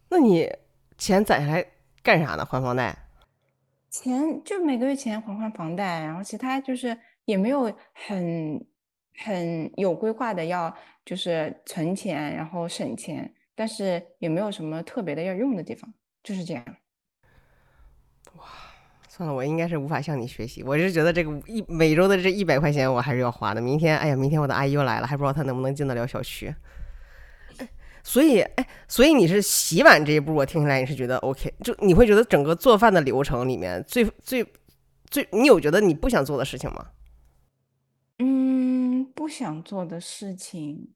[0.09, 0.51] 那你
[0.97, 1.65] 钱攒下来
[2.01, 2.45] 干啥呢？
[2.45, 3.04] 还房贷？
[4.03, 8.65] 钱就每个月钱还还房贷，然后其他就是也没有很
[9.23, 16.63] 很有规划的要就是存钱，然后省钱，但是也没有什么特别的要用的地方，就是这样。
[18.37, 18.43] 哇
[19.07, 20.61] 算了，我应该是无法向你学习。
[20.61, 23.61] 我是觉得这个一每周的这一百块钱我还是要花的。
[23.61, 26.53] 明天，哎呀，明天我的阿姨又来了，还不知道她能不能进得了小区。
[28.05, 34.45] 哎所以，哎，所以你是洗碗这一步，我听起来你是觉得 OK，就你会觉得整个做饭的流程里面最最
[35.09, 36.91] 最，你有觉得你不想做的事情吗？
[38.19, 40.93] 嗯，不想做的事情，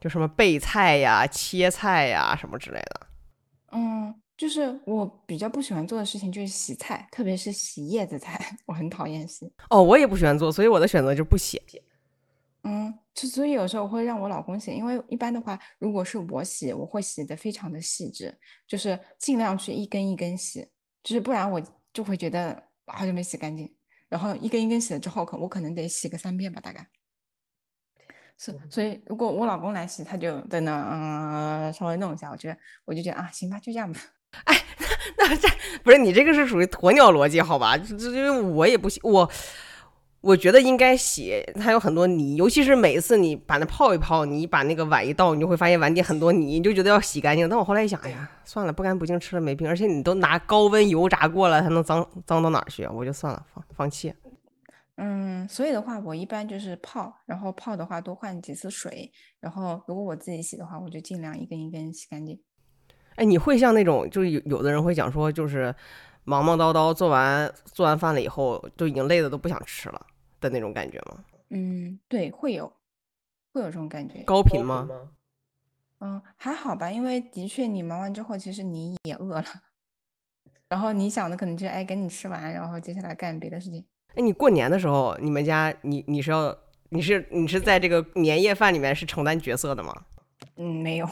[0.00, 3.06] 就什么备菜呀、切菜呀什么之类的。
[3.72, 9.52] 嗯，就是我比较不喜欢做的事情就是洗菜，特别是洗叶子菜， 我很讨厌洗。
[9.68, 11.60] 哦，我也不喜欢做，所以我的选择就是不洗。
[12.68, 20.68] 嗯，就所以有时候会让我老公洗，因为一般的话，如果是我洗，我会洗的非常的细致，就是尽量去一根一根洗，
[21.04, 23.72] 就是不然我就会觉得好久没洗干净，
[24.08, 26.84] 然后一根一根洗了之后，可我可能得洗个三遍吧，大概。
[28.36, 34.00] 是所以，如果我老公来洗，他就在那嗯稍微弄一下，我觉得我就觉得啊，行吧，就这样吧。
[34.44, 34.54] 哎，
[35.16, 35.48] 那那这
[35.82, 37.78] 不是你这个是属于鸵鸟逻辑，好吧？
[37.78, 39.30] 这这因为我也不洗，我
[40.20, 47.48] 我觉得应该洗，它有很多泥，尤其是每一次你把那泡一泡，你把那个碗一倒，你就会发现碗底很多泥，你就觉得要洗干净。
[47.48, 52.84] 但我后来一想，哎呀，算了，不干不净吃了没病，而且你都拿高温油炸过了，它能脏脏到哪儿去？
[52.86, 54.12] 我就算了，放放弃。
[54.96, 62.40] 嗯，所以的话，我一般就是泡，然后泡的话多换几次水，然后如果我自己洗的话，我就尽量一根一根洗干净。
[63.16, 65.74] 哎，你会像那种就是有有的人会讲说，就是
[66.26, 70.06] 忙忙叨叨做完做完饭了以后，就已经累的都不想吃了
[70.40, 71.24] 的那种感觉吗？
[71.50, 72.70] 嗯，对，会有，
[73.52, 74.22] 会有这种感觉。
[74.24, 74.88] 高频吗？
[76.00, 79.44] 嗯，还好吧，因为的确你忙完之后，其实你也饿了，
[80.68, 83.82] 然后你想的可能就是哎，赶紧吃完，然后接下来干别的事情。
[84.16, 86.54] 哎，你过年的时候，你们家你你是要
[86.88, 89.94] 你是你是在这个年夜饭里面是承担角色的吗？
[90.56, 91.08] 嗯，没有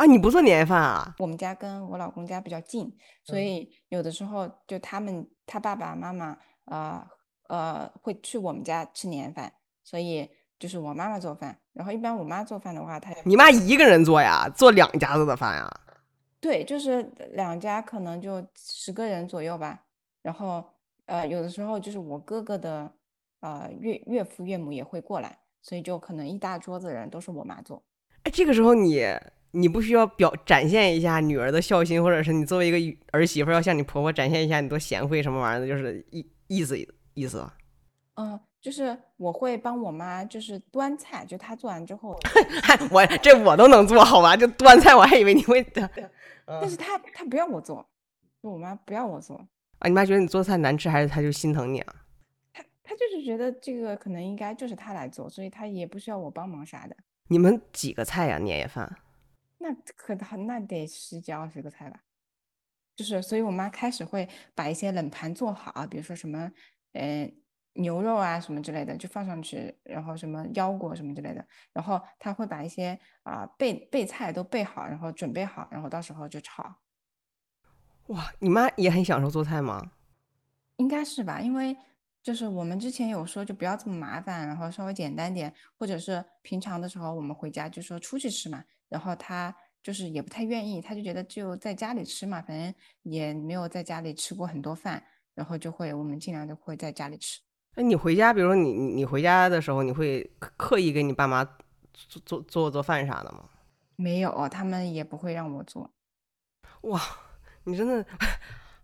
[0.00, 1.14] 啊，你不做年夜饭啊？
[1.18, 2.90] 我们家跟我老公家比较近，
[3.22, 7.06] 所以有的时候就他们他爸爸妈妈呃
[7.48, 9.52] 呃会去我们家吃年夜饭，
[9.84, 10.26] 所以
[10.58, 14.48] 就是我妈妈做饭，然后一般我妈做饭的话，她你妈一个人做呀？
[14.56, 15.70] 做两家子的饭呀？
[16.40, 19.84] 对，就是两家可能就十个人左右吧，
[20.22, 20.64] 然后。
[21.06, 22.88] 呃，有的时候就是我哥哥的，
[23.40, 27.82] 呃，岳岳父岳母也会过来，所以就可能一大桌子人都是我妈做。
[28.22, 29.04] 哎，这个时候你
[29.52, 36.76] 你不需要表展现一下女儿的孝心，或者是你作为一个儿媳妇要向你婆婆展现一下你多贤惠什么玩意儿的，就是意意思
[37.14, 37.44] 意思。
[38.14, 42.18] 嗯，就是我会帮我妈就是端菜，就她做完之后，
[42.90, 44.36] 我这我都能做好吧？
[44.36, 45.62] 就端菜，我还以为你会，
[46.46, 47.88] 但是她她不要我做，
[48.42, 49.36] 我妈不要我做。
[49.78, 51.94] 啊，你妈觉得你做菜难吃，还是她就心疼你啊？
[52.52, 56.94] 她她就是觉得这个可能应该就是她来做，所以她也不需要我帮忙啥的。
[57.28, 58.38] 你们几个菜呀？
[58.38, 58.94] 年夜饭？
[59.60, 62.00] 那可那得十几二十个菜吧。
[62.96, 66.52] 就是，所以我妈开始会把一些冷盘做好，比如说什么，
[66.92, 67.32] 呃，
[67.74, 76.76] 牛肉啊什么之类的就放上去，然后什么腰果什么之类的，然后她会把一些啊备备菜都备好，然后准备好，然后到时候就炒。
[78.08, 79.92] 哇，你妈也很享受做菜吗？
[80.76, 81.76] 应该是吧，因为
[82.22, 92.74] 就是我们之前有说就不要这么麻烦，然后稍微简单点，或者是平常的时候我们回家就说出去吃嘛，然后他就是也不太愿意，他就觉得就在家里吃嘛，反正
[93.04, 95.02] 也没有在家里吃过很多饭，
[95.34, 97.40] 然后就会我们尽量就会在家里吃。
[97.76, 101.42] 那你回家，比如说你你回家的时候，你会刻意给你爸妈
[101.94, 103.44] 做做做做饭啥的吗？
[103.96, 105.90] 没有，他们也不会让我做。
[106.82, 107.00] 哇。
[107.64, 108.04] 你真的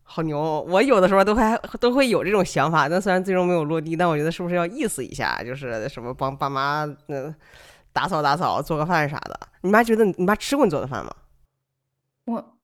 [0.02, 0.60] 好牛！
[0.68, 7.34] 我有的时候都还都会有这种想法，但虽然最终没有落地，但我觉得是不是要意思一下，就是什么帮爸妈嗯
[7.96, 9.40] 打扫打扫、做个饭啥的。
[9.62, 11.10] 你妈觉得你妈吃过你做的饭吗？
[12.26, 12.58] 我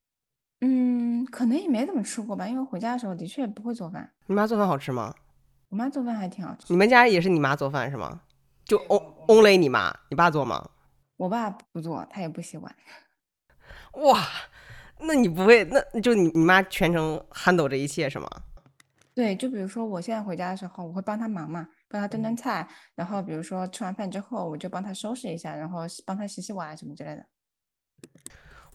[0.60, 4.12] 嗯，可能也没怎么吃过吧，因为回家的时候的确不会做饭。
[4.26, 5.14] 你妈做饭好吃吗？
[5.70, 6.66] 我妈做饭还挺好吃。
[6.68, 8.20] 你们家也是你妈做饭是吗？
[8.66, 8.78] 就
[9.26, 10.68] only 你妈，你爸做吗？
[11.16, 12.70] 我爸不做，他也不喜欢。
[14.04, 14.20] 哇！
[15.00, 18.28] 那你不会，那就你你妈全程 handle 这一切是吗？
[19.14, 27.26] 对，就比如说我现在回家的时候，我会帮他忙嘛，帮他端端菜，然后比如说吃完饭之后，我就帮他收拾一下，然后帮他洗洗碗什么之类的。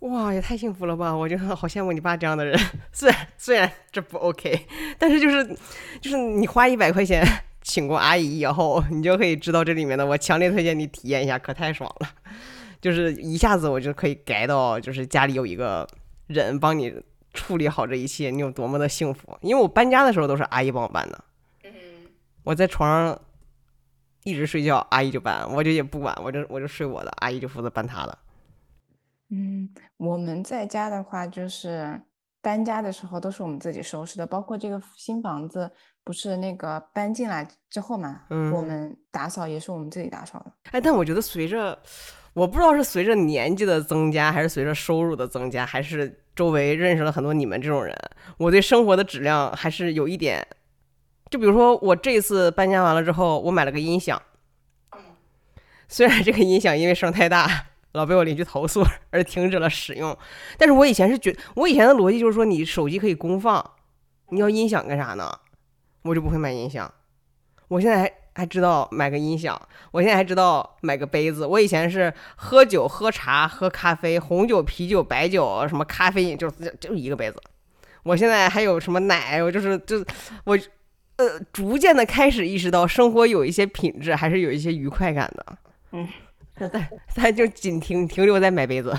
[0.01, 1.11] 哇，也太幸福了吧！
[1.13, 2.57] 我就好羡慕你爸这样的人。
[2.93, 4.67] 虽然虽然这不 OK，
[4.99, 5.43] 但是就是
[5.99, 7.25] 就是你花一百块钱
[7.63, 10.05] 请过阿姨以后，你就可以知道这里面的。
[10.05, 12.09] 我强烈推荐你体验一下，可太爽了。
[12.79, 15.87] 就是一下子我就可以改到，就是家里有一个。
[16.27, 16.93] 人帮你
[17.33, 19.37] 处理好这一切，你有多么的幸福？
[19.39, 21.23] 因为我搬家的时候都是阿姨帮我搬的。
[22.47, 23.21] 嗯，我在床上
[24.23, 28.17] 一直睡觉，阿姨就搬，我就也不管，我就我就睡我的，阿姨就负责搬她的。
[29.29, 31.99] 嗯，我们在家的话，就是
[32.41, 35.69] 搬家的时候都是我们自己收拾的，包括这个新房子
[36.05, 40.51] 不是那个搬进来之后嘛，嗯，我们打扫也是我们自己打扫的。
[40.71, 41.77] 哎，但我觉得随着。
[42.33, 47.97] 我不知道是随着年纪的增加，还是随着收入的增加，还是周围认识了很多你们这种人，
[48.37, 50.45] 我对生活的质量还是有一点。
[51.29, 54.21] 就比如说，我这次搬家完了之后，我买了个音响。
[55.87, 60.17] 虽然这个音响因为声太大，老被我邻居投诉而停止了使用，
[60.57, 63.63] 但是我以前是觉，我以前的逻辑就是说，你手机可以公放，
[64.29, 65.31] 你要音响干啥呢？
[66.03, 66.93] 我就不会买音响。
[67.67, 68.11] 我现在还。
[68.37, 69.59] 还知道买个音响，
[69.89, 71.43] 我现在还知道买个杯子。
[71.43, 76.47] 我以前是喝酒、喝茶、喝咖啡，红酒、啤酒、白酒，什么咖啡因，就
[76.79, 77.41] 就一个杯子。
[78.03, 80.05] 我现在还有什么奶，我就是就
[80.43, 80.55] 我
[81.17, 85.57] 呃逐渐的开始意识到生活有一些品质，还是有一些愉快感的。
[85.91, 86.07] 嗯，
[86.71, 88.93] 但但就仅停停留在买杯子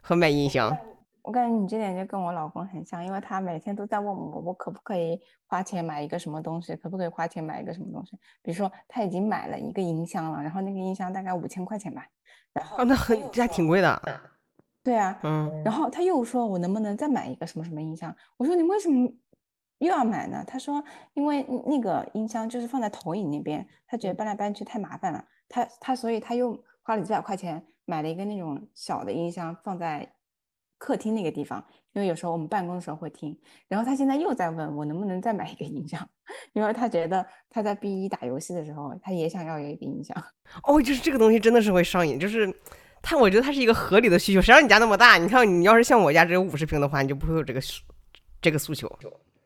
[0.00, 0.76] 和买音箱。
[1.22, 5.16] 我感觉你这点就跟我老公很像，因为他每天都在问我，我可不可以
[5.46, 8.16] 花钱买一个什么东西，可不可以花钱买一个什么东西。
[8.42, 12.04] 比如说他已经买了一个音箱了，然后那个音箱大概五千块钱吧，
[12.52, 14.02] 然后啊，那很这还挺贵的。
[14.82, 18.12] 对啊，嗯，然后他又说我能不能再买一个什么什么音箱？
[18.36, 19.08] 我说你为什么
[19.82, 20.42] 又要买呢？
[20.46, 20.82] 他说
[21.14, 30.12] 因为那个音箱就是放在投影那边，他觉得搬来搬去太麻烦了，他他所以他又花了几百块钱买了一个那种小的音箱放在。
[30.84, 33.38] 客厅那个地方，因为有时候我们办公的时候会听。
[33.68, 36.04] 然后他现在又在问我能不能再买一个音箱，
[36.54, 40.20] 因为他觉得他在 B 一打游戏的时候，他也想要有一个音箱。
[40.66, 42.52] 哦，就是这个东西真的是会上瘾，就是
[43.00, 44.42] 他，我觉得它是一个合理的需求。
[44.42, 45.18] 谁让你家那么大？
[45.18, 47.60] 你看你要是像我家只有五十平的话，你就不会有这个
[48.40, 48.90] 这个诉求。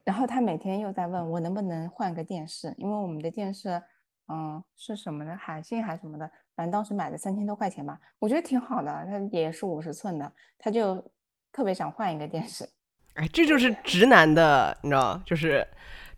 [0.06, 3.82] 然后他每天又在问我能不能换个电视，因为我们的电视，
[4.28, 11.04] 嗯，是什么的，海信还是什么的，反正当时买的三千多块钱吧，我觉得挺好的，它也是五十寸的，他就。
[11.52, 12.68] 特别想换一个电视，
[13.14, 15.66] 哎，这就是直男的，你知道，就是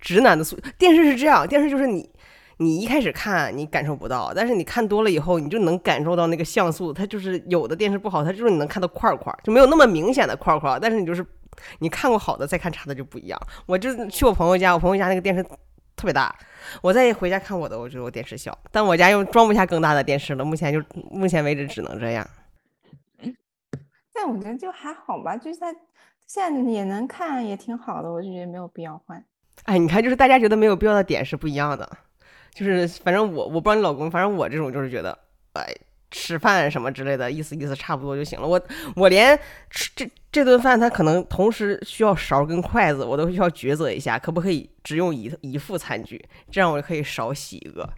[0.00, 0.58] 直男的素。
[0.76, 2.10] 电视是这样，电视就是你，
[2.56, 6.92] 你一开始看你感受不到，但是你看多了以后，你就能感受到那个像素。
[6.92, 10.76] 它就是有的电视不好，它就是你能看到块块，就没有那么明显的块块。
[10.82, 11.24] 但是你就是
[11.78, 13.40] 你看过好的，再看差的就不一样。
[13.66, 15.42] 我就去我朋友家，我朋友家那个电视
[15.96, 16.34] 特别大，
[16.82, 20.44] 我再回家看我的，我觉得我电视小，但我家又装不下更大的电视了。
[20.44, 22.28] 目前就目前为止只能这样。
[24.14, 25.72] 但我觉得就还好吧，就是他
[26.26, 29.24] 现在也能看，也挺好的，我就觉得没有必要换。
[29.64, 31.88] 哎，你看，就是大家觉得没有必要的点是不一样的，
[32.52, 35.16] 就是反正我我不知道你老公，反正我这种就是觉得，
[35.52, 35.72] 哎，
[36.10, 38.46] 吃饭什么之类的，意思意思差不多就行了。
[38.46, 38.60] 我
[38.96, 39.38] 我连
[39.70, 47.88] 吃这这顿饭，他可能同时需要勺跟筷子，我都需要抉择一下，可不可以只用一一副餐具，这样我就可以少洗一个。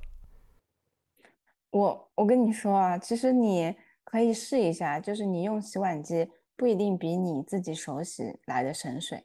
[1.71, 3.77] 我我跟你说啊，其实你。
[4.03, 9.25] 可以试一下，就是你用洗碗机不一定比你自己手洗来的省水，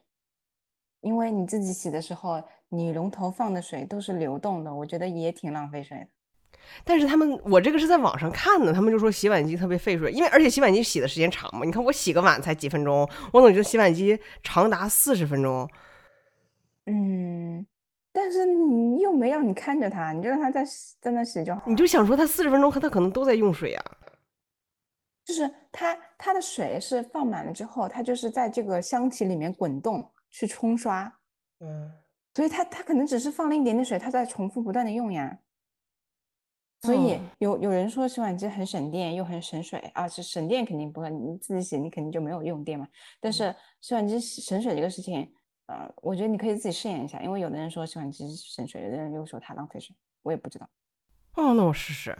[1.00, 6.06] 因为你自己洗的时候，你龙头放的水都是流动的，我觉得也挺浪费水的。
[6.84, 11.64] 但是他们，我这个是在网上看的，他们就说洗碗机特别费水，因为而且洗碗机洗的时间长嘛。
[11.64, 15.68] 你看我洗个碗才几分钟，我总觉得洗碗机长达四十分钟。
[16.86, 17.66] 嗯，
[18.12, 20.64] 但是你又没让你看着它，你就让它在
[21.00, 21.62] 在那洗就好。
[21.66, 23.84] 你就想说它四十分钟，它可能都在用水啊。
[25.24, 31.12] 就是它，它的水是放满了之后，它就是在这个箱体里面滚动去冲刷，
[31.58, 31.90] 嗯，
[32.32, 35.36] 所以它它可能只是放了一点点水，它在重复不断的用呀。
[36.86, 42.86] 所以有有人说洗碗机很省电又很省水啊，是省电肯定不会，你自己洗你肯定就没有用电嘛。
[43.20, 45.32] 但是洗碗机省水这个事情，
[45.66, 50.68] 呃，我觉得你可以自己试验一下，因为有的人说洗碗机省水，有的人又说它浪费水，我也不知道。
[51.34, 52.16] 哦，那我试试。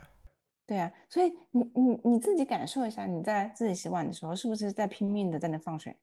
[0.67, 5.97] 对啊，所以你你你自己感受一下，你在自己洗碗的时候是不是在拼命的在那放水？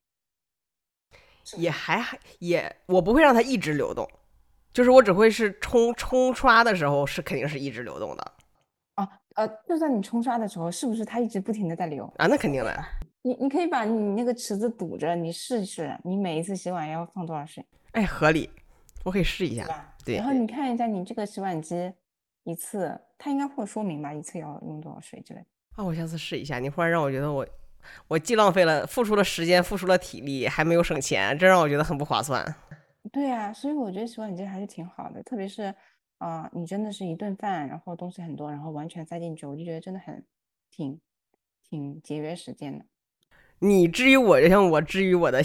[1.58, 4.08] 也还还也，我不会让它一直流动，
[4.72, 8.34] 就是我只会是冲冲刷的时候是肯定是一直流动的。
[9.36, 12.06] 哦，呃，就算你冲刷的时候，是不是它一直不停的在流？
[12.18, 12.86] 啊，那肯定的。
[13.22, 17.66] 你你可以把你那个池子堵着，你试试，你每一次洗碗要放多少水？
[17.94, 18.50] 哎，合理，
[19.04, 19.66] 我可以试一下。
[20.04, 20.18] 对。
[20.18, 21.94] 然后你看一下你这个洗碗机。
[22.46, 24.14] 一次，它应该会说明吧？
[24.14, 25.46] 一次要用多少水之类的。
[25.78, 26.60] 啊，我下次试一下。
[26.60, 27.48] 你忽然让我觉得我，
[28.10, 32.44] 我既浪费了付出了时间，付出了体力，还没有省钱，这让我觉得很不划算。
[33.14, 35.74] 对啊，所以我觉得洗碗机还是挺好的，特别是
[36.24, 40.24] 啊，你真的是一顿饭，然后东西很多，然后完全塞进去，我就觉得真的很
[40.72, 40.98] 挺
[41.70, 42.86] 挺节约时间的。
[43.60, 45.42] 你至于我，就像我至于我的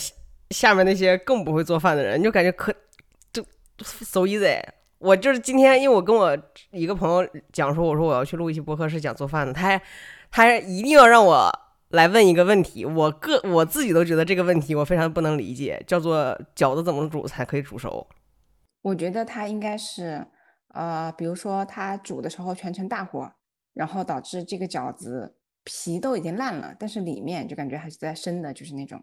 [0.51, 2.73] 下面那些更不会做饭的人，就感觉可
[3.33, 3.45] 就
[3.83, 4.63] so easy。
[4.99, 6.39] 我就是今天，因为我跟我
[6.71, 9.53] 一个朋友讲说，我说我要去录一期播客，是讲做饭的。
[9.53, 9.83] 他还
[10.31, 11.51] 他还一定要让我
[11.89, 18.07] 来问一个问题，我个我自己都觉得这个问题我非常不能理解，叫做饺子怎么煮才可以煮熟？
[18.83, 20.25] 我觉得他应该是，
[20.69, 23.33] 呃，比如说他煮的时候全程大火，
[23.75, 29.03] 然后导致这个饺子皮都已经烂了，但是里面就感觉还是在生的，就是那种。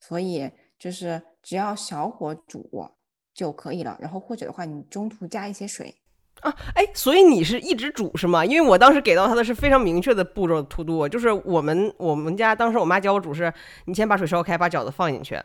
[0.00, 2.90] 所以就是只要小火煮。
[3.34, 5.94] 就可以了，然后或者的话，你中途加一些水
[6.40, 8.44] 啊，哎，所以你是一直煮是吗？
[8.44, 13.54] 因为我当时给到他的是非常明确的步骤图度，就是我们我们家当时我妈教我煮是，
[13.84, 15.36] 你先把水烧开，把饺子放进去，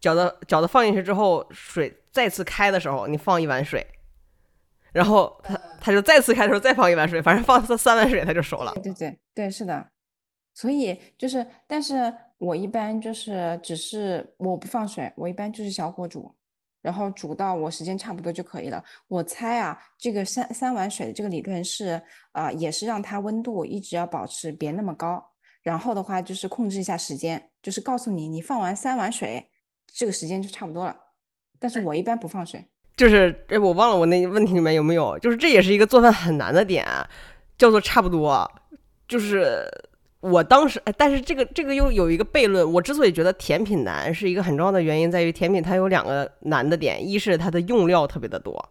[0.00, 3.86] 饺子饺子放进去之后，水再次开的时候，你放一碗水，
[4.92, 8.72] 然后他他就再次开的时候再放一碗水，反正放三三碗水它就熟了。
[8.82, 9.90] 对对对，是的。
[10.52, 16.34] 所以就是，但是我一般就是只是我不放水，我一般就是小火煮，
[16.82, 18.84] 然后煮到我时间差不多就可以了。
[19.06, 25.24] 我猜啊，这个三三碗水的这个理论是啊，也是让它温度一直要保持别那么高，
[25.62, 29.48] 然后的话就是控制一下时间，就是告诉你你放完三碗水，
[29.86, 30.94] 这个时间就差不多了。
[31.58, 32.66] 但是我一般不放水。
[33.00, 36.86] 就是哎，我忘了我那问题里面有没有，就是这也是一个做饭很难的点，
[37.56, 38.46] 叫做差不多。
[39.08, 39.66] 就是
[40.20, 42.70] 我当时，哎，但是这个这个又有一个悖论。
[42.70, 48.68] 我之所以觉得甜品难，是一个很重要的原因，在于甜品它有两个难的点，一是它的用料特别的多，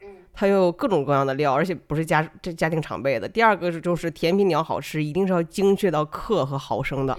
[0.00, 3.28] 嗯，它有各种各样的料，而且不是家这家庭常备的。
[3.28, 7.18] 第二个是就是甜品你要好吃，一定是要精确到克和毫升的。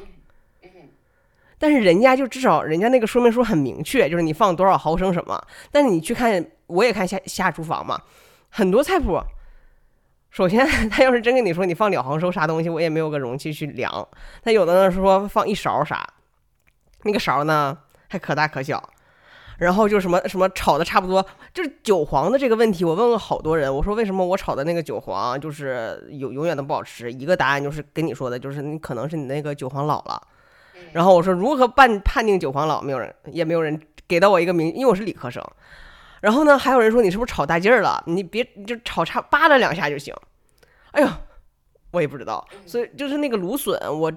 [1.60, 5.42] 但是人家就至少人家那个说明书很明确，就是你放多少毫升什么。
[5.72, 8.02] 但是你去看，我也看下下厨房嘛，
[8.50, 9.20] 很多菜谱，
[10.30, 14.08] 首先他要是真跟你说你放两毫升啥东西，我也没有个容器去量。
[14.44, 16.08] 他有的呢说放一勺啥，
[17.04, 17.78] 那个勺呢
[18.08, 18.92] 还可大可小。
[19.58, 27.12] 然后就什么什么炒的差不多，就是韭黄的这个问题，我问了好多人，我说为什么我炒的那个韭黄就是永永远都不好吃？
[27.12, 30.22] 一个答案就是跟你说的，就是你可能是你那个韭黄老了。
[30.94, 32.82] 然后我说如何判判定韭黄老？
[32.82, 35.44] 没有人，也没有人给到我一个名，因为我是理科生。
[36.22, 38.04] 然后呢，还有人说你是不是炒大劲儿了？
[38.08, 40.14] 你别就炒差扒拉两下就行。
[40.92, 41.08] 哎呦，
[41.92, 42.46] 我也不知道。
[42.66, 44.12] 所以就是那个芦笋，我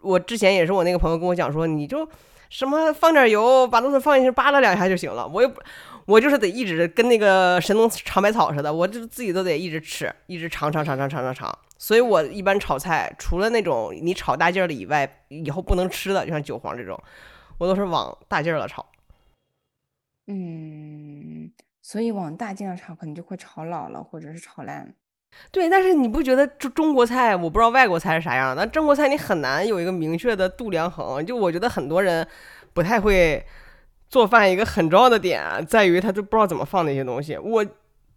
[0.00, 2.08] 我之前也是我那个朋友跟我讲说，你就
[2.48, 5.26] 什么放点油，把芦笋放进去扒拉两下就行了。
[5.28, 5.60] 我也不。
[6.06, 11.58] 我就是得一直跟那个神农尝百草似的，我就自己都得一直吃，一直尝尝尝尝尝尝尝。
[11.78, 16.98] 所以我一般炒菜，除了那种你炒大劲儿的以外，以后不能吃的，就像韭黄这种，
[17.58, 18.84] 我都是往大劲儿了炒。
[20.26, 21.50] 嗯，
[21.82, 24.94] 所以往大劲儿炒，可能就会炒老了，或者是炒烂。
[25.50, 31.24] 对，但是你不觉得中中国菜，我不知道外国菜是啥样但，中国菜你很难有一个明确的度量衡。
[31.24, 32.26] 就我觉得很多人
[32.72, 33.44] 不太会。
[34.14, 37.36] 做饭一个很重要的点在于，他就不知道怎么放那些东西。
[37.36, 37.66] 我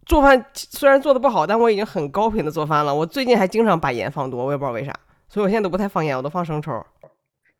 [0.06, 2.94] 做饭虽然做的不好，但我已经很高频的做饭了。
[2.94, 4.94] 我最近还经常把盐放多，我也不知道为啥，
[5.28, 6.70] 所以我现在都不太放盐，我都放生抽。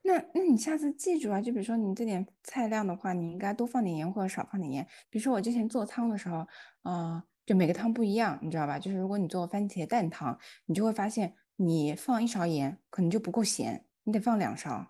[0.02, 4.86] 那那你下次记住啊，就比如说你这点菜量的话，你应该多放点盐或者少放点盐。
[5.10, 6.46] 比如说我之前做汤的时候，
[6.84, 8.78] 呃，就每个汤不一样，你知道吧？
[8.78, 14.86] 就是如果你做番茄蛋汤，你就会发现你放一勺盐可能就不够咸，你得放两勺。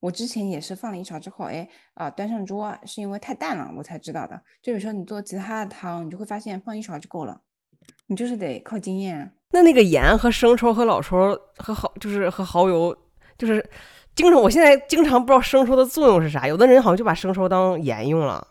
[0.00, 4.40] 我之前也是放了一勺之后，哎，啊，端上桌是因为太淡了，我才知道的。
[4.62, 7.40] 就有时候你做其他的汤，你就会发现放一勺就够了。
[8.06, 9.32] 你就是得靠经验。
[9.50, 12.96] 那那个盐和生抽和老抽和蚝，就是和蚝油，
[13.36, 13.64] 就是
[14.14, 16.46] 经常，我现在经常不知道生抽的作用是啥。
[16.46, 18.46] 有的人好像就把生抽当盐用了。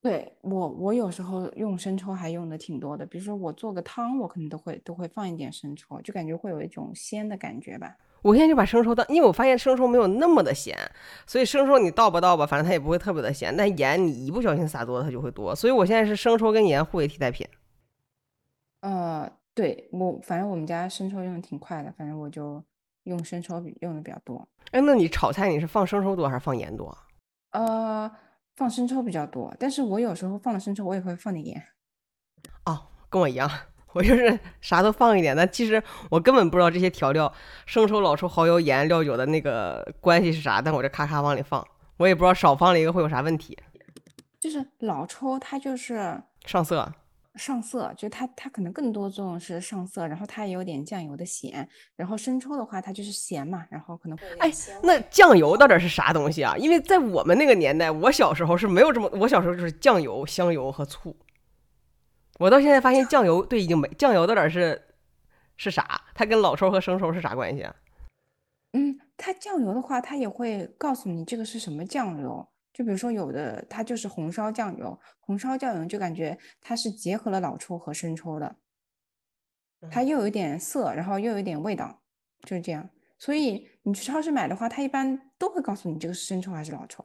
[0.00, 3.04] 对我，我有时候用生抽还用的挺多的。
[3.04, 7.96] 比如说我做个汤，我可能都会都会放一点生抽，就感觉会有一种鲜的感觉吧。
[8.26, 10.76] 我现在就把生抽当，因为我发现生抽没有那么的咸，
[11.28, 13.56] 所以生抽你倒吧倒吧，反正它也不会特别的咸。
[13.56, 15.54] 但盐你一不小心撒多了，它就会多。
[15.54, 17.46] 所以我现在是生抽跟盐互为替代品。
[18.80, 22.60] 呃，对我反正我们家生抽用的挺快的，反正我就
[23.04, 24.44] 用生抽用的比较多。
[24.72, 26.98] 哎，那你炒菜你是放生抽多还是放盐多？
[27.52, 28.10] 呃，
[28.56, 31.62] 放生抽比较多，但是我有时候放了生抽，我也会放点盐。
[32.64, 33.48] 哦，跟我一样。
[33.96, 37.32] 我就是啥都放一点，但其实我根本不知道这些调料，
[37.64, 41.66] 生抽、老抽、蚝油、盐、料酒的那个关系是啥，但我这咔咔往里放，
[41.96, 43.56] 我也不知道少放了一个会有啥问题。
[44.38, 46.92] 就是老抽它就是上色，
[47.36, 51.66] 上色，就它它可能更多作用是上色，然后它也有点酱油的咸，
[51.96, 56.54] 然后生抽的话它就是咸嘛，然后可能会哎，那酱油到底是啥东西啊？
[56.58, 61.16] 因为在我们那个年代，我小时候是没有这么，我小时候就是酱油、香油和醋。
[62.38, 64.80] 我到现在发现酱油对已经没酱油到底是
[65.56, 66.02] 是啥？
[66.14, 67.74] 它跟老抽和生抽是啥关系啊？
[68.72, 72.46] 嗯，它酱油的话，它也会告诉你这个是什么酱油。
[72.74, 78.56] 就比如说有的它就是红烧酱油，红烧酱油就感觉它是结合了老抽和生抽的，
[79.90, 82.02] 它又有一点色，然后又有一点味道，
[82.42, 82.90] 就是这样。
[83.18, 87.02] 所以你去超市买的话，它一般都会告诉你这个是生抽还是老抽。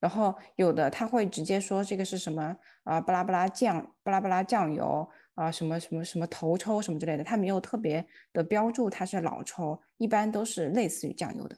[0.00, 11.56] 然后有的他会直接说这个是什么啊，巴拉巴拉酱，巴拉巴拉酱油啊，什么什么什么头抽什么之类的，他没有特别的标注它是老抽，一般都是类似于酱油的。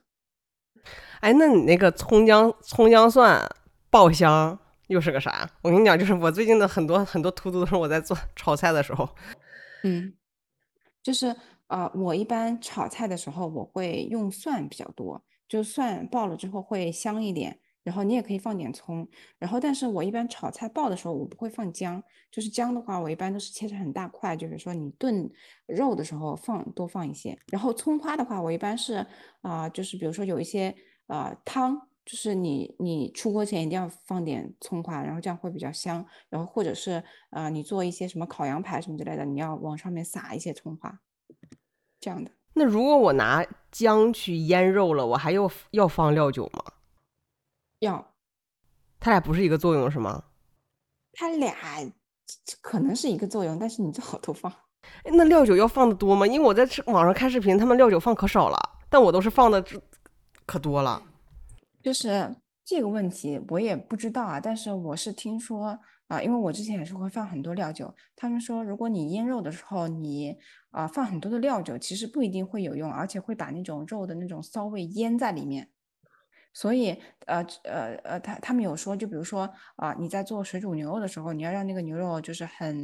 [1.21, 3.47] 哎，那你那个葱姜葱姜蒜
[3.91, 5.49] 爆香又是个啥？
[5.63, 9.09] 我跟你讲，就是我最近的很多很多图图都是我在做炒菜的时候。
[9.85, 10.15] 嗯，
[11.03, 11.37] 就是
[11.67, 17.59] 啊，我一般炒菜的时候我会用蒜比较多，就蒜爆了之后会香一点。
[17.83, 19.09] 然后你也可以放点葱，
[19.39, 25.31] 然后但是我一般炒菜爆的时候我不会放姜，就是姜的话我一般都是切成很大块，就是说你炖
[25.67, 27.39] 肉的时候放多放一些。
[27.51, 29.07] 然后葱花的话我一般是
[29.41, 30.75] 啊、就是比如说有一些
[31.07, 36.05] 呃汤，就是你你出锅前一定要放点葱花，然后这样会比较香。
[36.29, 41.01] 然后或者是啊、你做一些什么烤羊排什么之类的，你要往上面撒一些葱花，
[41.99, 42.31] 这样的。
[42.53, 46.65] 那如果我拿姜去腌肉了，我还要要放料酒吗？
[47.81, 48.15] 要
[49.01, 50.23] 它俩不是一个作用是吗？
[51.13, 51.55] 它俩
[52.61, 54.51] 可能是一个作用，但是你最好都放。
[55.03, 56.27] 哎那料酒要放的多吗？
[56.27, 58.59] 因为我在吃网上看视频，他们料酒放可少了，
[58.89, 59.63] 但我都是放的
[60.47, 61.03] 可多了。
[61.83, 65.79] 就是这个问题我也不知道啊，但是我是听说
[66.09, 70.37] 啊、因为我之前也是会放很多料酒，他们说如果你腌肉的时候你
[70.71, 75.69] 啊、放很多的料酒，其实不一定会有用，而且会把那种肉的那种骚味腌在里面。
[76.53, 76.91] 所以，
[77.27, 82.77] 呃呃呃，他他们有说，就比如说啊、你在做水煮牛肉的时候，你要让那个牛肉就是很，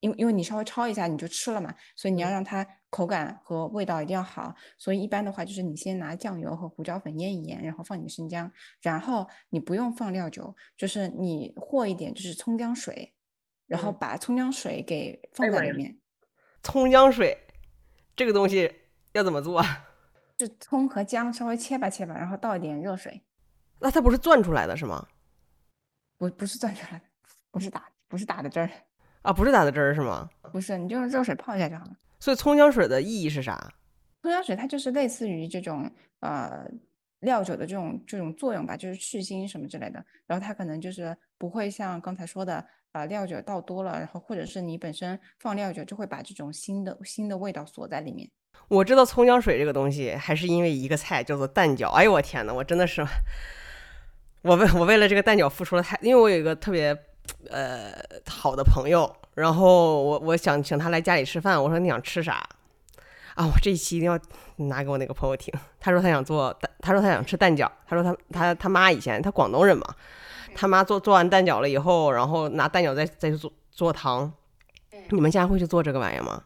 [0.00, 4.54] 因为因为你稍微焯一下你就吃了嘛，所以你要让它口感和味道一定要好。
[4.78, 13.14] 所以一般的话，就是你先拿酱油和胡椒粉腌一腌，然后放点生姜，然后你不用放料酒，就是你和一点就是葱姜水，
[13.66, 15.98] 然后嗯把葱姜水给放在里面，
[16.62, 17.36] 葱姜水
[18.14, 18.72] 这个东西
[19.12, 19.85] 要怎么做啊？
[20.36, 23.22] 就葱和姜稍微切吧切吧，然后倒一点热水，
[23.80, 25.06] 那它不是攥出来的是吗？
[26.18, 27.04] 不不是攥出来的，
[27.50, 28.70] 不是打不是打的汁儿，
[29.22, 30.28] 啊，不是打的汁儿是吗？
[30.52, 31.96] 不是，你就用热水泡一下就好了。
[32.20, 33.72] 所以葱姜水的意义是啥？
[34.22, 36.68] 葱姜水它就是类似于这种呃
[37.20, 40.04] 料酒的这种这种作用吧，就是去腥什么之类的。
[40.26, 42.56] 然后它可能就是不会像刚才说的
[42.92, 48.30] 啊、呃料酒倒多了，然后或者是你本身放料酒就会把这种腥的腥的味道锁在里面。
[48.68, 51.90] 我知道葱姜水这个东西，还是因为一个菜叫做蛋饺。
[51.90, 53.06] 哎呦我天呐，我真的是，
[54.42, 56.96] 我为我为了这个蛋饺付出了太，因为我有一个特别
[57.50, 57.92] 呃
[58.26, 62.44] 好的朋友，然后我我想请他来家里吃饭，我说你想吃啥？
[63.34, 64.18] 啊，我这一期一定要
[64.66, 65.52] 拿给我那个朋友听。
[65.78, 67.70] 他说他想做蛋，他说他想吃蛋饺。
[67.86, 69.86] 他说他他他妈以前他广东人嘛，
[70.54, 74.32] 他妈做做完蛋饺了以后，然后拿蛋饺再再去做做汤。
[75.10, 76.42] 你们家会去做这个玩意儿吗？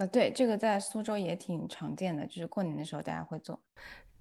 [0.00, 3.60] 呃，对，这个在苏州也挺常见的，就是过年的时候大家会做，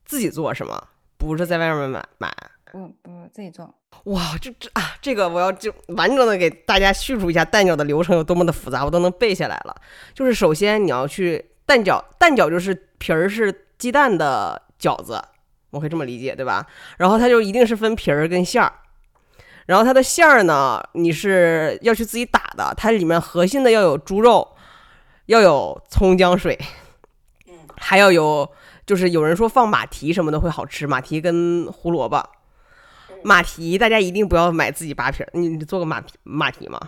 [0.03, 0.89] 自己做是吗？
[1.17, 2.29] 不是在外面买买。
[2.69, 3.73] 不不自己做。
[4.03, 9.73] 哇，这这啊，这个我要就完整的给大家叙述一下蛋饺的流程有多么的复杂，我都能背下来了。
[10.13, 15.17] 就是首先你要去蛋饺，蛋饺就是皮儿是鸡蛋的饺子，
[15.69, 16.67] 我可以这么理解，对吧？
[16.97, 18.71] 然后它就一定是分皮儿跟馅儿，
[19.65, 24.55] 然后它的馅儿呢，你是要去自己打的，它里面核心的要有猪肉，
[25.29, 26.57] 要有葱姜水，
[27.77, 28.49] 还要有
[28.83, 32.27] 就是有人说放马蹄什么的会好吃，马蹄跟胡萝卜。
[33.23, 36.79] 马蹄大家一定不要买自己扒皮儿，你你做个马蹄马蹄吗？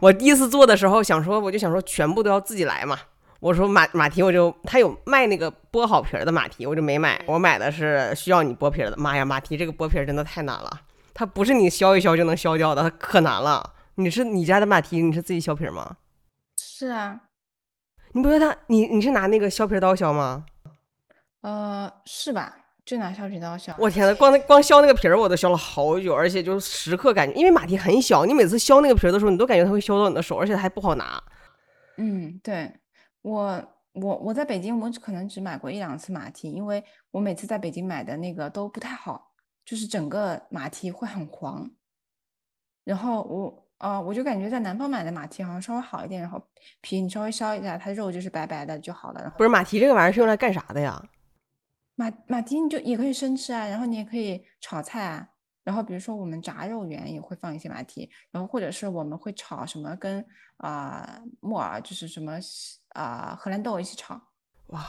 [0.00, 2.98] 我第一次做的时候想说，我就想说全部都要自己来嘛。
[3.40, 8.96] 我说马马蹄我就他有卖那个剥好皮儿的马蹄，我就没买，我买的是需要你剥皮儿的。
[8.98, 10.70] 妈呀，马蹄这个剥皮儿真的太难了，
[11.14, 13.72] 它不是你削一削就能削掉的，它可难了。
[13.94, 15.96] 你是你家的马蹄，你是自己削皮儿吗？
[16.56, 17.20] 是啊，
[18.12, 20.46] 你不觉得它你你是拿那个削皮刀削吗？
[21.42, 22.56] 呃，是吧？
[22.84, 23.74] 就拿削皮刀削。
[23.78, 31.22] 我天呐，光那光削那个皮儿我都削了好久，而且就时刻感觉，因为马蹄很小，你每次削那个皮儿的时候，你都感觉它会削到你的手，而且还不好拿。
[31.96, 32.72] 嗯，对，
[33.22, 39.32] 我我我在北京，我只可能只买过一两次马蹄，因为我每次在北京买的那个都不太好，
[39.64, 41.68] 就是整个马蹄会很黄。
[42.84, 46.42] 然后我啊、我就感觉在南方买的马蹄好像稍微好一点，然后
[46.80, 49.20] 皮你稍微削一下，它肉就是白白的就好了。
[49.20, 51.02] 然后不是马蹄这个玩意儿是用来干啥的呀？
[51.94, 55.28] 马马蹄你就也可以生吃啊，然后你也可以炒菜啊。
[55.64, 60.24] 然后比如说我们炸肉圆也会放一些马蹄，然后或者是我们会炒什么跟
[60.58, 62.38] 啊、木耳，就是什么
[62.90, 64.20] 啊、荷兰豆一起炒。
[64.68, 64.86] 哇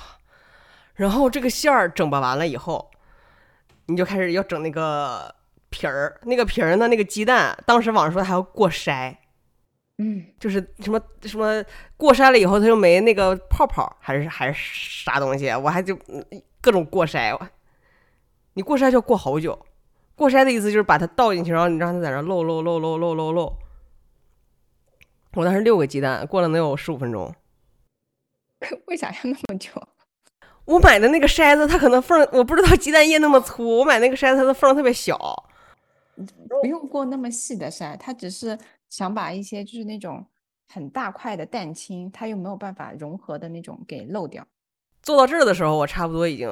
[0.93, 2.89] 然后这个馅儿整吧完了以后，
[3.87, 5.33] 你就开始要整那个
[5.69, 9.15] 皮儿，那个皮儿呢，那个鸡蛋，当时网上说还要过筛，
[9.97, 11.63] 嗯，就是什么什么
[11.95, 16.23] 过筛了以后它就没那个泡泡，还是还是啥东西，我还就嗯
[16.61, 17.37] 各种过筛，
[18.53, 19.65] 你过筛就要过好久。
[20.15, 23.57] 过筛的意思就是把它倒进去，然后你让它在那漏漏漏漏漏漏漏。
[25.33, 27.31] 我当时六个鸡蛋，过了能有十五分钟。
[28.87, 29.69] 为啥要那么久？
[30.65, 35.15] 我买的那个筛子，它可能缝，我不知道鸡蛋液那么粗，我买那个筛子它的缝特别小。
[36.61, 38.57] 不用过那么细的筛，他只是
[38.89, 40.25] 想把一些就是那种
[40.67, 44.45] 很大块的蛋清，它又没有办法融合的那种给漏掉。
[45.03, 46.49] 做到这儿的时候，我差不多已经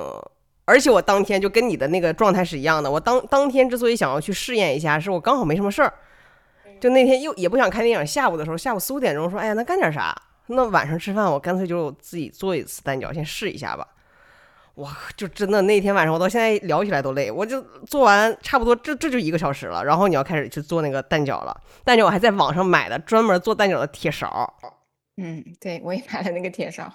[0.66, 2.90] 而且我当天就跟你的那个状态是一样的。
[2.90, 5.94] 我当当天之所以想要去试验一下，是我刚好没什么事儿，
[6.80, 8.06] 就那天又也不想看电影。
[8.06, 10.16] 下午的时候，下午四五点钟说，哎呀，那干点啥？
[10.48, 13.88] 那晚上吃饭，我干脆就自己做一次蛋饺，先试一下吧。
[14.76, 17.32] 哇，就真的那天晚上，我到现在聊起来都累。
[17.32, 19.84] 我就做完差不多，这这就一个小时了。
[19.86, 21.62] 然后你要开始去做那个蛋饺了。
[21.86, 24.54] 蛋饺我还在网上买的专门做蛋饺的铁勺。
[25.16, 26.92] 嗯，对，我也买了那个铁勺。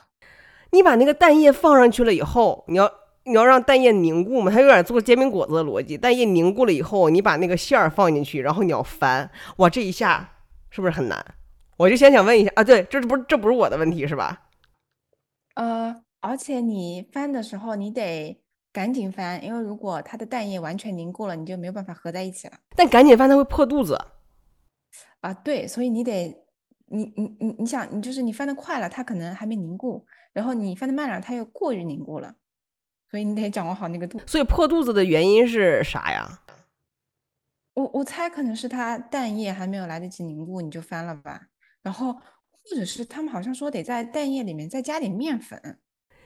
[0.73, 2.93] 你把那个蛋液放上去了以后，你要
[3.25, 4.53] 你要让蛋液凝固嘛？
[4.53, 5.97] 它有点做煎饼果子的逻辑。
[5.97, 9.31] 蛋液凝固了以后，你把那个馅儿放进去，然后你要翻。
[9.57, 10.29] 哇，这一下
[10.69, 11.25] 是不是很难？
[11.79, 14.43] 我就先想问一下啊，对，这不是这不是我的问题是吧？
[15.55, 16.03] 呃。
[16.21, 18.41] 而且你翻的时候，你得
[18.73, 22.59] 赶紧翻，因为如果它的蛋液完全凝固了，你就没有办法合在一起了。
[22.77, 23.99] 但赶紧翻，它会破肚子。
[25.21, 26.45] 啊，对，所以你得，
[26.87, 32.35] 你你你你想，你就是你翻的快了，它可能还没凝固；然后你翻的慢了，它又过于凝固了。
[33.11, 34.21] 所以你得掌握好那个度。
[34.27, 36.43] 所以破肚子的原因是啥呀？
[37.75, 41.49] 我我猜可能是它蛋液还没有来得及凝固，你就翻了吧。
[41.83, 45.79] 然后或者是他们好像说得在蛋液里面再加点面粉。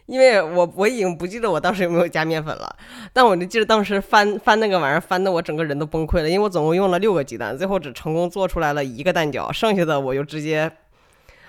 [0.07, 2.76] 因为我我已经不记得我当时有没有加面粉了，
[3.12, 10.70] 但我就记得当时翻翻那个玩意儿翻的我整个人都崩溃了，因为我总共用了六个鸡蛋，最后只成功做出来了一个蛋饺，剩下的我就直接，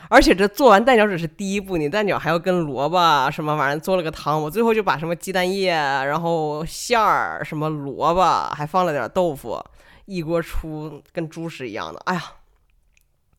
[0.08, 9.62] 而且这做完蛋饺只是第一步，你蛋饺还要跟萝卜什么玩意儿做了个汤，我最后就把什么鸡蛋液，然后馅儿什么萝卜还放了点豆腐，
[10.06, 12.24] 一锅出跟猪食一样的，哎呀，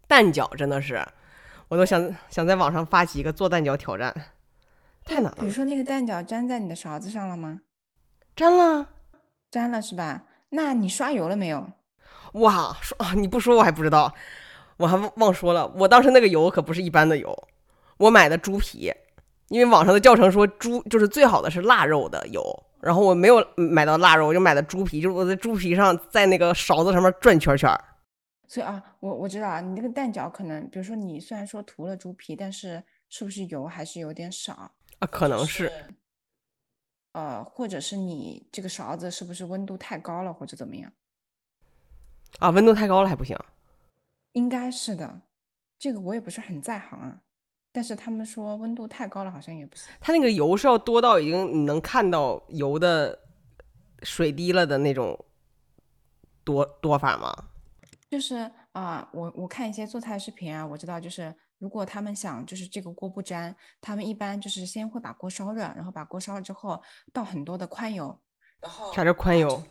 [0.06, 1.02] 蛋饺真的是，
[1.68, 4.14] 我都想想在网上发起一个做蛋饺挑战。
[5.06, 5.36] 太难了。
[5.38, 7.60] 比如说那个蛋饺粘在你的勺子上了吗？
[8.34, 8.88] 粘了，
[9.52, 10.24] 粘了是吧？
[10.50, 11.72] 那你刷油了没有？
[12.34, 13.14] 哇，说啊！
[13.16, 14.12] 你不说我还不知道，
[14.76, 15.66] 我还忘说了。
[15.76, 17.48] 我当时那个油可不是一般的油，
[17.96, 18.92] 我买的猪皮，
[19.48, 22.42] 因为网上的教程说猪就是最好的是腊肉的油，
[22.80, 27.70] 然后我没有买到腊肉，我就买的猪皮，就是我在猪皮上在那个勺子上面转圈圈。
[28.48, 34.70] 所以啊，我我知道啊，你那个蛋饺可能，比如说你虽然说涂了猪皮，但是是不是油还是有点少？
[34.98, 35.70] 啊，可能是，
[37.12, 40.90] 呃，或者是你这个勺子是不是温度太高了，或者怎么样？
[42.38, 43.38] 啊，温度太高了还不行？
[44.32, 45.20] 应该是的，
[45.78, 47.20] 这个我也不是很在行啊。
[47.72, 49.92] 但是他们说温度太高了，好像也不行。
[50.00, 53.18] 它那个油是要多到已经你能看到油的
[54.02, 55.26] 水滴了的那种
[56.42, 57.48] 多多法吗？
[58.08, 61.34] 就是啊，我我看一些做菜视频啊，我知道就是。
[61.58, 66.82] 如果他们想就是这个锅不粘，他们一般就是先会把锅烧热，然后把锅烧了之后
[67.12, 68.20] 倒很多的宽油，
[68.60, 69.62] 然后啥叫宽油？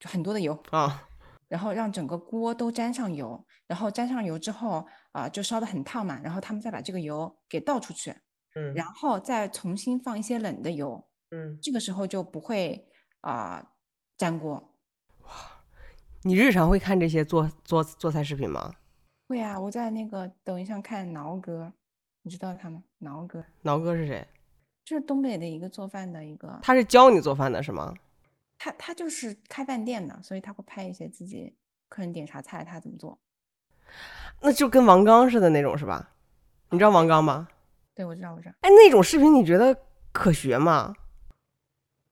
[0.00, 1.08] 就很多的油啊，
[1.48, 8.10] 然后让整个锅都沾上油，然后沾上油之后啊，就烧的很烫嘛，然后他们再把这个油给倒出去，
[8.54, 12.86] 嗯，然后再重新放一些冷的油，嗯，这个时候就不会
[13.20, 13.64] 啊
[14.18, 14.74] 粘锅。
[15.22, 15.30] 哇，
[16.22, 18.74] 你日常会看这些做做做菜视频吗？
[19.34, 21.72] 会啊，我在那个抖音上看挠哥，
[22.22, 22.80] 你知道他吗？
[22.98, 24.24] 挠哥，挠哥是谁？
[24.84, 26.56] 就是东北的一个做饭的一个。
[26.62, 27.92] 他是教你做饭的是吗？
[28.56, 31.52] 他他就是开饭店的，所以他会拍一些自己
[31.88, 33.18] 客人点啥菜他怎么做。
[34.40, 36.12] 那就跟王刚似的那种是吧？
[36.70, 37.48] 你知道王刚吗？
[37.92, 38.54] 对，我知道，我知道。
[38.60, 39.76] 哎，那种视频你觉得
[40.12, 40.94] 可学吗？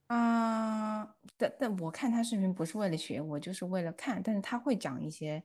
[0.09, 5.41] 啊，但但我看他视频不是为了学，我就是为了看，但是他会讲一些。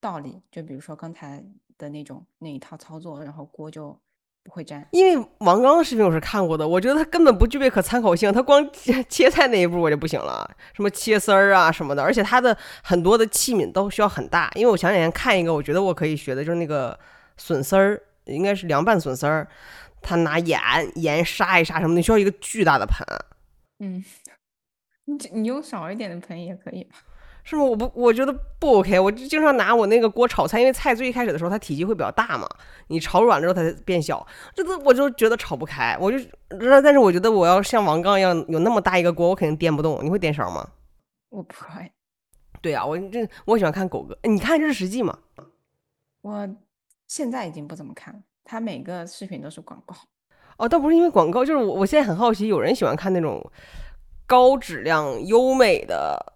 [0.00, 1.44] 道理就比如说刚才
[1.76, 3.96] 的那种那一套操作，然后锅就
[4.42, 4.86] 不会粘。
[4.92, 14.50] 因为王刚的视频我是看过的，我觉得他根本不具备可参考性，他光切切菜那一步我就不行了，什么切丝儿啊什么的，而且他的很多的器皿都需要很大。
[14.54, 16.98] 因为我前两天看一个，我觉得我可以学的就是那个
[17.36, 19.46] 笋丝儿，应该是凉拌笋丝儿，
[20.00, 20.58] 他拿盐
[20.96, 23.06] 盐杀一杀什么的，需要一个巨大的盆。
[23.80, 24.02] 嗯，
[25.04, 26.96] 你你用少一点的盆也可以吧。
[27.42, 27.64] 是吗？
[27.64, 28.98] 我不，我觉得不 OK。
[29.00, 32.48] 我就经常拿我那个锅炒菜，因为菜最一开始的时候它体积会比较大嘛，
[32.88, 35.96] 你炒软了之后它才变小，这都我就觉得炒不开。
[36.00, 36.18] 我就，
[36.82, 39.98] 但是我觉得我要像王刚一样有那么大一个锅，我肯定颠不动。
[40.04, 40.68] 你会颠勺吗？
[41.30, 41.90] 我不会。
[42.60, 44.16] 对啊，我这我喜欢看狗哥。
[44.24, 45.18] 你看日食记吗？
[46.20, 46.48] 我
[47.08, 49.96] 现在已经不怎么看了，他每个视频都是广告。
[50.58, 53.50] 哦，倒不是因为广告，就是我我现在很好奇，有人喜欢看那种
[54.26, 56.34] 高质量优美的。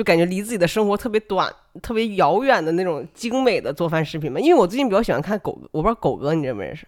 [0.00, 4.40] 就感觉离自己的生活特别短、特别遥远的那种精美的做饭视频嘛。
[4.40, 6.86] 因为我最近比较喜欢看狗，我不知道狗哥你认不认识？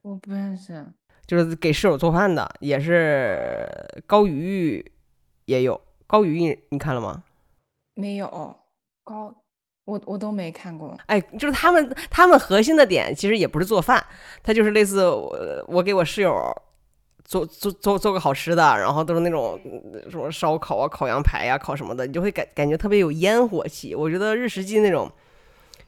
[0.00, 0.82] 我不认识，
[1.26, 3.68] 就是给室友做饭的，也是
[4.06, 4.92] 高鱼玉
[5.44, 5.78] 也有。
[6.06, 7.22] 高鱼玉你看了吗？
[7.92, 8.56] 没有，
[9.04, 9.34] 高
[9.84, 10.96] 我我都没看过。
[11.04, 14.02] 哎，就是他们他们核心的点其实也不是做饭，
[14.42, 16.34] 他就是类似我我给我室友
[17.28, 19.60] 做做做做个好吃的，然后都是那种
[20.10, 23.94] 什么烧烤啊、烤羊排呀、烤什么的，你就会感感觉特别有烟火气。
[23.94, 25.12] 我觉得日食记那种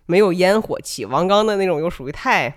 [0.04, 2.54] 没有烟火气，王刚的那种又属于太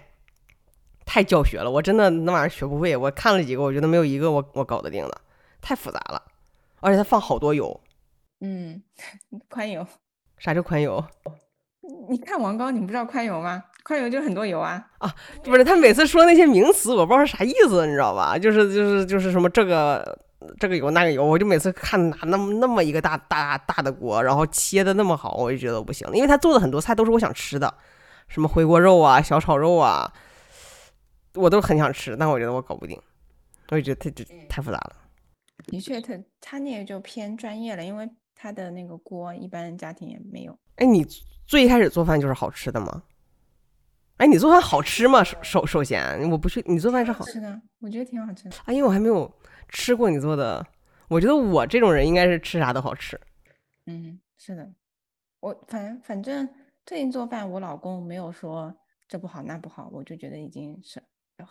[1.05, 2.97] 太教学了，我真的那玩意儿学不会。
[2.97, 5.21] 我看了几个，我觉得没有一个我我搞得定的，
[5.61, 6.21] 太复杂了，
[6.81, 7.79] 而且他放好多油。
[8.41, 8.83] 嗯，
[9.47, 9.87] 宽油。
[10.37, 11.01] 啥叫宽油？
[12.09, 13.63] 你看王刚，你不知道宽油吗？
[13.83, 14.81] 宽油就很多油啊！
[14.99, 15.13] 啊，
[15.43, 18.37] 不是，他每次说那些名词，我不知道是啥意思，你知道吧？
[18.37, 20.17] 就是就是就是什么这个
[20.57, 27.73] 这个油那个油，我就每次看拿那么那么一个大大大的锅，然后切的那么好，我就觉得不行，因为他做的很多菜都是我想吃的，
[28.29, 30.11] 什么回锅肉啊、小炒肉啊，
[31.33, 32.97] 我都很想吃，但我觉得我搞不定，
[33.69, 34.95] 我就觉得太这太复杂了。
[35.67, 40.57] 的确，他他那个就偏专业了，因为他的那个锅一般家庭也没有。
[40.77, 41.05] 哎，你
[41.45, 43.03] 最一开始做饭就是好吃的吗？
[44.23, 45.21] 哎，你做饭好吃吗？
[45.21, 48.55] 首首首先，我不去，你做饭是好吃的，我觉得挺好吃的。
[48.63, 49.29] 哎，因为我还没有
[49.67, 50.65] 吃过你做的，
[51.09, 53.19] 我觉得我这种人应该是吃啥都好吃。
[53.85, 54.71] 嗯，是的，
[55.41, 56.47] 我反正反正
[56.85, 58.73] 最近做饭，我老公没有说
[59.09, 61.03] 这不好那不好，我就觉得已经是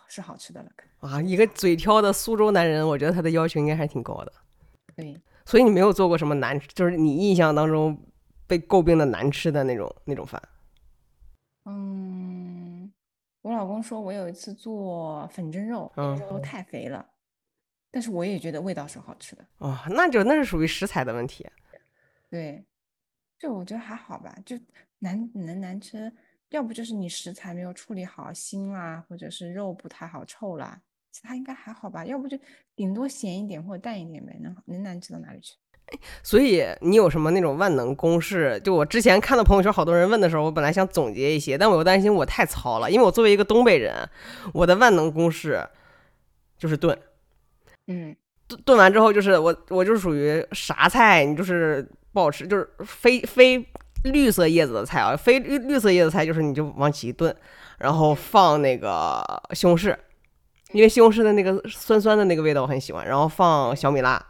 [0.09, 0.71] 是好吃的了。
[1.01, 4.33] 啊，一个嘴挑的苏州男人，我觉得他的要求应该还挺高的。
[4.97, 5.15] 对，
[5.45, 8.03] 所以你没有做过什么难，就是你印象当中
[8.47, 10.43] 被诟病的难吃的那种那种饭。
[11.65, 12.32] 嗯，
[13.43, 17.05] 我老公说我有一次做粉蒸肉，肉太肥了，
[17.91, 19.45] 但是我也觉得味道是好吃的。
[19.59, 21.47] 哦，那就那是属于食材的问题。
[22.31, 22.65] 对，
[23.39, 24.57] 就我觉得还好吧，就
[25.01, 26.11] 难能难吃，
[26.51, 30.81] 要不就是你食材没有处理好，腥啦，或者是肉不太好臭啦，
[31.11, 32.39] 其他应该还好吧，要不就
[32.77, 35.57] 顶多咸一点或者淡一点呗，能能难吃到哪里去？
[36.23, 38.59] 所以你有什么那种万能公式？
[38.65, 44.09] 就我之前看到朋友圈好多人问的时候，我本来想总结一些，但我又担心我太糙了，因为我作为一个东北人，
[44.55, 45.63] 我的万能公式
[46.57, 46.99] 就是炖。
[47.89, 48.17] 嗯，
[48.49, 53.63] 炖炖完之后就是我我就是属于啥菜你就是不好吃，就是非非
[54.05, 57.37] 绿色叶子的菜啊，非绿绿色叶子菜就是你就往起一炖，
[57.79, 59.23] 然后放那个
[59.53, 59.95] 西红柿，
[60.73, 64.25] 因为西红柿的那个酸酸的那个味道我很喜欢，然后放小米辣。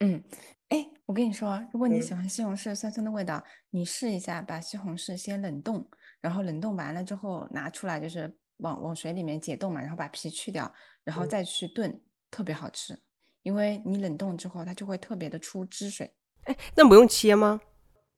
[0.00, 0.22] 嗯，
[0.68, 5.84] 哎，我跟你说，如果你喜欢西红柿酸酸的味道，你试一下把西红柿先冷冻，
[6.20, 10.72] 然后冷冻完了之后拿出来，就是往往水里面解冻嘛，然后把皮去掉，
[11.02, 12.96] 然后再去炖，特别好吃。
[13.42, 16.14] 因为你冷冻之后，它就会特别的出汁水。
[16.44, 17.60] 哎，那不用切吗？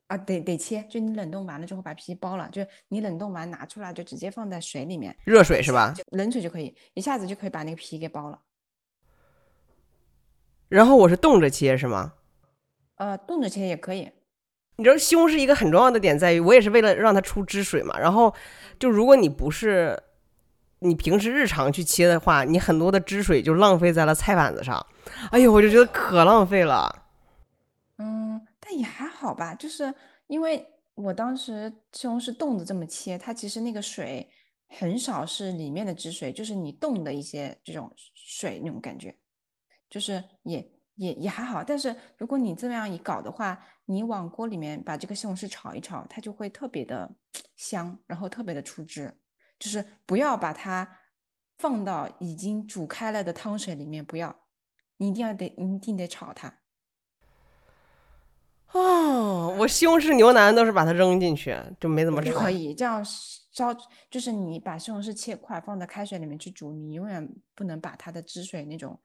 [0.08, 5.94] 啊，得得切，就你冷冻完了之后把皮剥了，就你冷冻完拿出来就直接放在水里面，热水是吧？
[6.10, 8.38] 冷水就可以，一下子就可以把那个皮给剥了。
[10.70, 12.14] 然后我是冻着切是吗？
[12.94, 14.10] 呃，冻着切也可以。
[14.76, 17.98] 你知道西红柿一个很重要的点在于，我也是为了让它出汁水嘛。
[17.98, 18.32] 然后
[18.78, 20.00] 就如果你不是
[20.78, 24.86] 你平时日常去切的话，你很多的汁水就浪费在了菜板子上。
[25.32, 27.04] 哎呦，我就觉得可浪费了。
[27.98, 29.92] 嗯，但也还好吧，就是
[30.28, 30.64] 因为
[30.94, 34.30] 我当时西红柿冻着这么切，它其实那个水
[34.68, 39.14] 很少是里面的汁水，就是你冻的一些这种水那种感觉。
[39.90, 47.10] 就是也也也还好，但是如果你这么样一搞的话，你往锅里面把这个西红柿炒一炒，它就会特别的
[47.56, 49.12] 香，然后特别的出汁。
[49.58, 50.88] 就是不要把它
[51.58, 54.34] 放到已经煮开了的汤水里面，不要，
[54.96, 56.54] 你一定要得，你一定得炒它。
[58.72, 62.38] 哦，我西红柿牛腩都是把它扔进去，就没怎么炒。
[62.38, 63.74] 可以这样烧，
[64.08, 68.98] 就是你把西红柿切块放在开水里面去煮，你永远不能把它的汁水那种。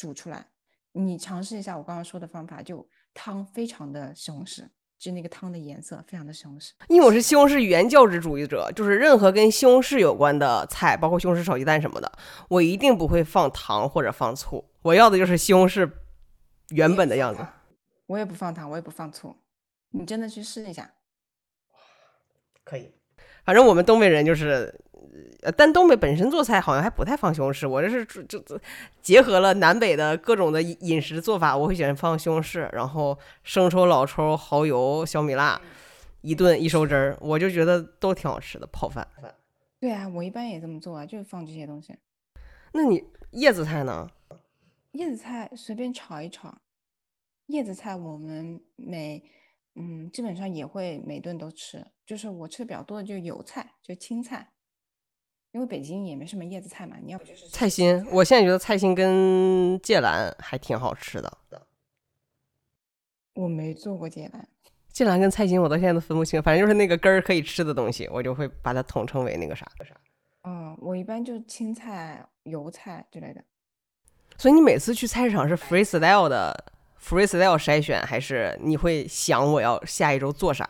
[0.00, 0.46] 煮出来，
[0.92, 4.66] 你尝试一下我刚刚说的方法，就汤非常的西红柿，
[4.98, 6.70] 就那个汤的颜色非常的西红柿。
[6.88, 12.10] 因为我是西红柿原教旨主义者，就是任何跟西红柿有关的菜，包括西红柿炒鸡蛋什么的，
[12.48, 15.90] 我一定不会放糖或者放醋，我要的就是西红柿
[16.70, 17.46] 原本的样子。
[18.06, 19.36] 我也不放糖，我也不放醋，
[19.90, 20.90] 你真的去试一下。
[22.64, 22.90] 可以，
[23.44, 24.74] 反正我们东北人就是。
[25.42, 27.68] 呃，但东北本身做菜好像还不太放西红柿。
[27.68, 28.60] 我这是就就
[29.02, 35.60] 结合了南北的各种的饮食做法，我会喜欢放西红柿，然后生抽、老抽、蚝油、小米辣，
[36.20, 38.66] 一顿一收汁儿，我就觉得都挺好吃的。
[38.68, 39.06] 泡饭。
[39.80, 41.96] 对啊，我一般也这么做啊，就是放这些东西。
[42.72, 43.02] 那你
[43.32, 44.08] 叶子菜呢？
[44.92, 46.56] 叶子菜随便炒一炒。
[47.46, 49.24] 叶子菜我们每
[49.74, 54.48] 嗯基本上也会每顿都吃，就是我吃的比较多的就油菜，就青菜。
[55.52, 58.06] 因为北京也没什么叶子菜嘛，你要不就是菜心。
[58.12, 61.38] 我现在觉得菜心跟芥兰还挺好吃的。
[63.34, 64.48] 我没做过芥兰，
[64.92, 69.96] 芥兰跟菜心我到现在都分不清，反正就是那个根儿可以吃的东西，我就会把它统称为那个啥啥。
[70.42, 73.42] 嗯，我一般就青菜、油菜之类的。
[74.38, 80.68] 所以你每次去菜市场是 freestyle 的 freestyle 筛选，还是你会想我要下一周做啥？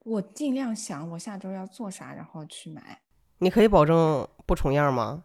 [0.00, 3.00] 我尽量想我下周要做啥，然后去买。
[3.38, 5.24] 你可以保证不重样吗？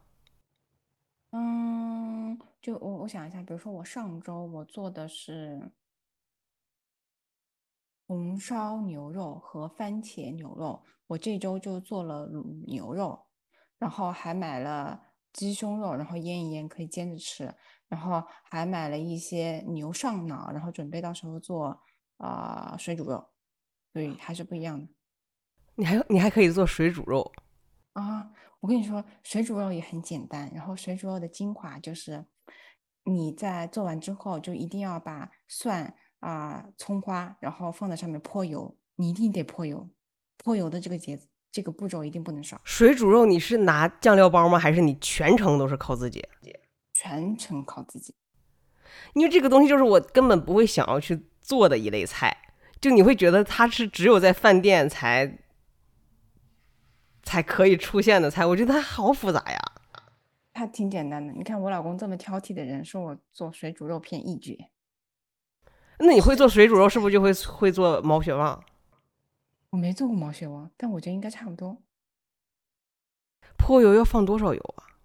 [1.31, 5.71] 嗯，就我我想一下，比如说我上周我做的是
[8.07, 13.27] 红烧牛肉和番茄牛肉，我这周就做了卤牛肉，
[13.77, 14.99] 然后还买了
[15.31, 17.53] 鸡胸肉，然后腌一腌可以煎着吃，
[17.87, 21.79] 然后还买了一些牛上脑，然后准备到时候做
[22.17, 23.29] 啊、水煮肉，
[23.93, 24.87] 对还是不一样的。
[25.75, 27.31] 你还你还可以做水煮肉，
[27.93, 28.29] 啊，
[28.59, 30.51] 我跟你说，水煮肉也很简单。
[30.53, 32.25] 然后水煮肉的精华就是，
[33.03, 39.89] 你在做完之后就一定要把蒜啊、葱花，然后放在上面泼油，你一定得泼油，
[40.37, 41.19] 泼油的这个节
[41.51, 44.59] 这个步骤一定不能少，水煮肉你是拿酱料包吗？
[44.59, 46.23] 还是你全程都是靠自己？
[46.93, 48.13] 全程靠自己。
[49.13, 52.35] 因为这个东西就是我根本不会想要去做的一类菜，
[52.81, 55.39] 就你会觉得它是只有在饭店才
[57.29, 59.59] 才可以出现的菜，我觉得它好复杂呀。
[60.51, 64.57] 它挺简单的，你看我老公这么挑剔的人，说我做水煮肉片一绝。
[65.99, 68.63] 那你会做水煮肉，是不是就会会做毛血旺？
[69.69, 71.77] 我没做过毛血旺，但我觉得应该差不多。
[73.55, 74.97] 泼油要放多少油啊？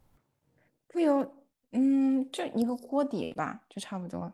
[0.89, 1.31] 泼油，
[1.73, 4.33] 嗯，就一个锅底吧，就差不多。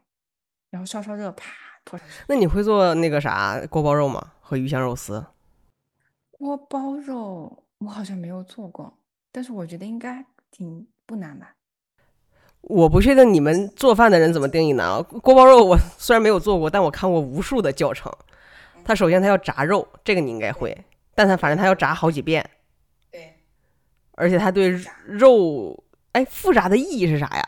[0.70, 2.14] 然后烧烧热，啪泼上去。
[2.28, 4.34] 那你会做那个啥锅包肉吗？
[4.40, 5.26] 和鱼香肉丝？
[6.30, 8.98] 锅包肉我好像没有做过，
[9.32, 11.54] 但是我觉得应该挺不难吧。
[12.60, 15.00] 我不确定你们做饭的人怎么定义难啊。
[15.00, 18.12] 锅包肉我 虽然没有做过，但我看过无数的教程。
[18.84, 20.76] 它首先它要炸肉，这个你应该会，
[21.14, 22.48] 但它反正它要炸好几遍，
[23.10, 23.34] 对，
[24.12, 24.68] 而且它对
[25.06, 27.44] 肉，哎，复炸的意义是啥呀？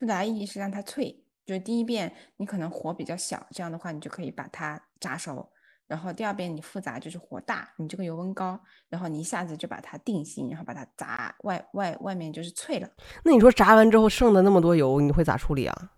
[0.00, 5.50] 复杂意义是让它脆，就是第一遍你可能火比较小，这样的话你就可以把它炸熟。
[5.86, 8.58] 然后第二遍你复杂就是火大，你这个油温高，
[8.88, 12.88] 然后你一下子就把它定型，然后把它炸外外外面就是脆了，
[13.22, 15.90] 那你说炸完之后剩的那么多油，你会咋处理啊？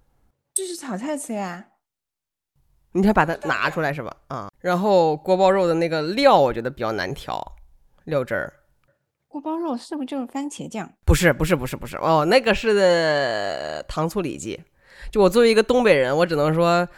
[0.55, 1.67] 就是炒菜吃呀。
[2.93, 4.17] 你才把它拿出来是吧？
[4.29, 7.57] 啊，然后锅包肉的那个料，我觉得比较难调，
[8.05, 8.53] 料汁儿。
[9.29, 10.91] 锅包肉是不是就是番茄酱？
[11.05, 14.59] 不是，不是，不是，不是哦，那个是糖醋里脊。
[15.11, 16.89] 就我作为一个东北人，我只能说，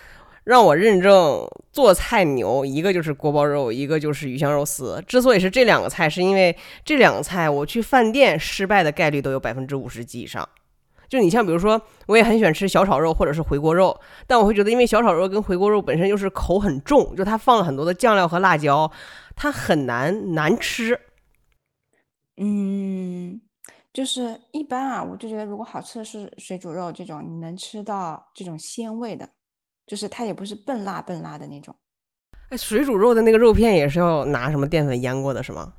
[0.49, 4.99] 让我认证做菜牛，一个就是锅包肉，一个就是鱼香肉丝。
[5.07, 10.49] 之所以是这两个菜，是因为这两个菜我去饭店失败的概率都有百分之五十几以上。
[11.07, 13.95] 就你像比如说，我也很喜欢吃小炒肉或者是回锅肉，
[14.27, 18.91] 但我会觉得，因为小炒肉跟回锅肉本身就是口很重，就它放了很多的酱料和辣椒，
[19.37, 20.99] 它很难难吃。
[22.39, 23.39] 嗯，
[23.93, 29.29] 就是一般啊，我就觉得如果好吃的是水煮肉这种，你能吃到这种鲜味的，
[29.89, 31.75] 就是它也不是笨辣笨辣的那种。
[32.51, 35.73] 哎，水煮肉的那个肉片也是要拿什么淀粉腌过的，是吗？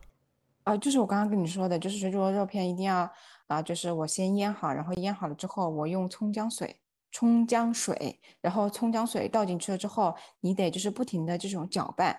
[0.63, 3.09] 啊、就是我刚刚跟你说的，就是水煮肉肉片一定要
[3.47, 6.75] 啊、就是我先腌好，然后腌好了之后，我用葱姜水，
[7.11, 12.15] 葱姜水，然后葱姜水倒进去了之后，你得就是不停的这种搅拌。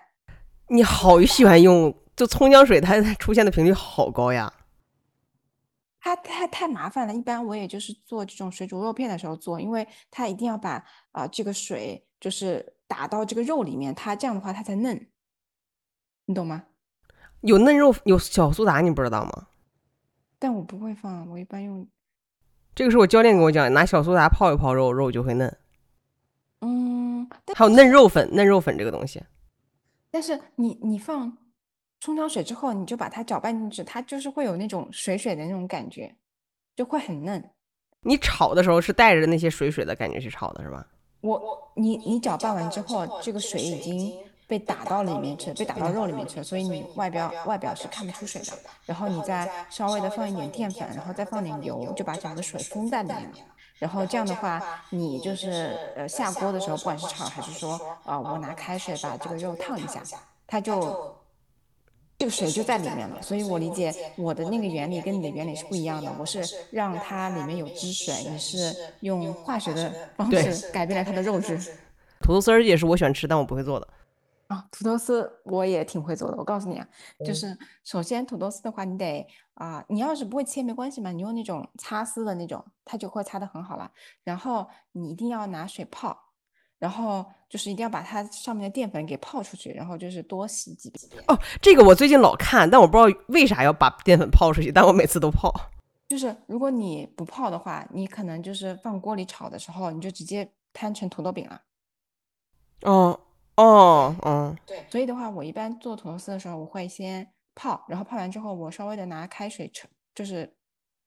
[0.67, 4.53] 你好喜欢用，就葱姜水，它 出现的频率好高呀。
[6.01, 15.09] 它太太麻烦了，一般我也就是做这种水煮肉片的时候做，因为它一定要把啊、这个水就是打到这个肉里面，它这样的话它才嫩，
[16.25, 16.65] 你懂吗？
[17.43, 19.49] 有嫩肉，有小苏打，你不知道吗？
[20.39, 21.87] 但我不会放，我一般用，
[22.75, 25.59] 这个是我教练跟我讲，拿小苏打泡一泡肉，肉就会嫩。
[26.61, 29.23] 嗯，还有嫩肉粉，嫩肉粉这个东西，
[30.11, 31.37] 但是你你放
[32.01, 36.15] 葱姜水之后，你就把它搅拌进去，它就是会有那种水水的那种感觉，
[36.75, 37.43] 就会很嫩。
[38.01, 40.87] 你炒的时候是带着那些水水的感觉去炒的，是吧？
[41.21, 48.53] 我你你搅拌完之后，这个水已经被打到里面去，被打到肉里面去了，所以你外表外表是看不出水的。
[48.87, 53.37] 然后你再稍微的放一点淀粉，然后再放点油，就把整个水封在里面了。
[53.79, 57.75] 然后这样的话，你就是呃下锅的时候，不管是炒还是说
[58.05, 60.03] 啊、呃我拿开水把这个肉烫一下，
[60.47, 61.15] 它就
[62.21, 63.23] 这个水就在里面了。
[63.23, 66.15] 所以我理解我的那个原理跟你的原理是不一样的。
[66.19, 71.57] 我是让它里面有汁水，你是用化学的方式改变了它的肉质。
[72.21, 73.89] 土豆丝儿也是我喜欢吃，但我不会做的。
[74.49, 76.37] 啊，土豆丝我也挺会做的。
[76.37, 76.87] 我告诉你啊，
[77.25, 83.91] 就是首先土豆丝的话，你得啊、你要是不会切没关系嘛，你用那种擦丝的那种，它就会擦得很好了。
[84.25, 86.19] 然后你一定要拿水泡，
[86.79, 91.23] 然后就是一定要把它上面的淀粉给泡出去，然后就是多洗几遍。
[91.27, 95.53] 哦，这个我最近老看，但我不知道为啥要把淀粉泡出去，但我每次都泡。
[96.09, 101.61] 就是如果你不泡的话，你可能就是放锅里炒的时候，你就直接摊成土豆饼了。
[102.83, 103.21] 哦
[103.57, 109.85] 哦哦，对，所以的话，我一般做土豆丝的时候，我会先泡，然后泡完之后，我稍微的拿开水焯，
[110.15, 110.53] 就是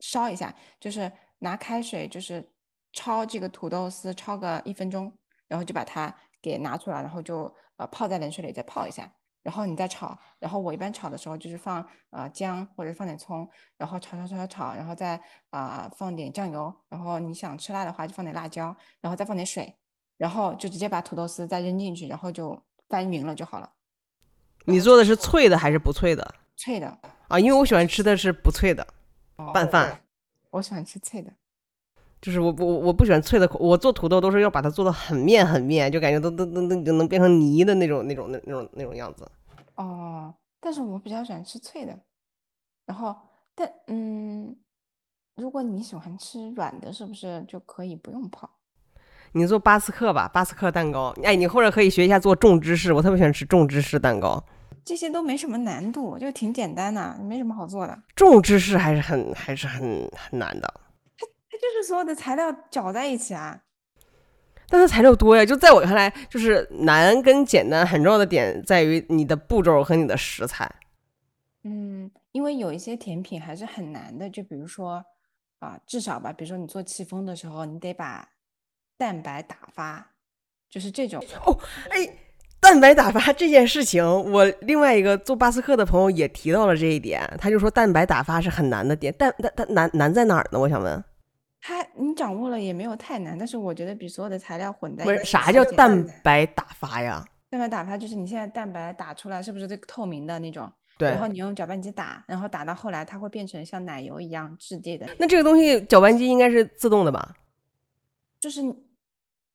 [0.01, 2.45] 烧一下，就是拿开水就是
[2.93, 5.11] 焯这个土豆丝，焯个一分钟，
[5.47, 9.11] 然后就把它给拿出来，然后就呃泡在冷水里再泡一下。
[9.41, 15.19] 然后你再炒，然后我一般炒的时候就是放呃姜或者放点葱，然后炒炒炒炒炒，然后再
[15.49, 19.75] 啊放点酱油，然后你想吃辣的话就放点辣椒，然后再放点水，
[20.15, 23.69] 然后就直接把土豆丝再扔进去，然后就翻匀了就好了。
[24.65, 26.35] 你做的是脆的还是不脆的？
[26.55, 28.87] 脆的啊，因为我喜欢吃的是不脆的
[29.53, 30.05] 拌饭，
[30.51, 31.33] 我喜欢吃脆的。
[32.23, 39.29] 就是我我我不喜欢脆的，我做土豆都是要把它做的很面很面，就感觉都都都都能变成泥的那种那种那那种那种样子。
[39.75, 41.99] 哦，但是我比较喜欢吃脆的。
[42.85, 43.13] 然后，
[43.53, 44.55] 但嗯，
[45.35, 48.49] 如果你喜欢吃软的，是不是就可以不用泡？
[49.33, 51.13] 你做巴斯克吧，巴斯克蛋糕。
[51.23, 54.41] 哎，你或者可以学一下做重芝士，我特别喜欢吃重芝士蛋糕。
[54.85, 57.99] 这些都没什么难度，就挺简单的，没什么好做的。
[58.15, 60.73] 重芝士还是很还是很很难的。
[61.63, 63.61] 它就是所有的材料搅在一起啊，
[64.67, 65.45] 但是材料多呀。
[65.45, 70.69] 就在我看来，就是难跟简单很重要的点在于你的步骤和你的食材。
[71.63, 75.01] 嗯，因为有一些甜品还是很难的，就比如说
[75.59, 78.27] 啊，至少吧，比如说你做戚风的时候，你得把
[78.97, 80.11] 蛋白打发，
[80.69, 81.23] 就是这种。
[81.45, 81.57] 哦，
[81.89, 82.09] 哎，
[82.59, 90.59] 蛋白打发这件事情，我另外一个做巴斯克的朋友也提到了这一点，他就说蛋白打发是很难的点，但但但难难在哪儿呢？
[90.59, 91.01] 我想问。
[91.65, 95.23] 它你掌握了也没有太难，但是我觉得比所有的材料混在一起。
[95.23, 97.25] 啥叫蛋白打发呀？
[97.49, 100.69] 蛋白打发就是你现在蛋白打出来是不是这个透明的那种？
[100.97, 101.09] 对。
[101.09, 105.07] 然后你用搅拌机打，然后打到后来它会变成像奶油一样质地的。
[105.17, 107.33] 那这个东西搅拌机应该是自动的吧？
[108.41, 108.61] 就是，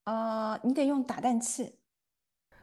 [0.05, 1.75] 呃，你得用打蛋器。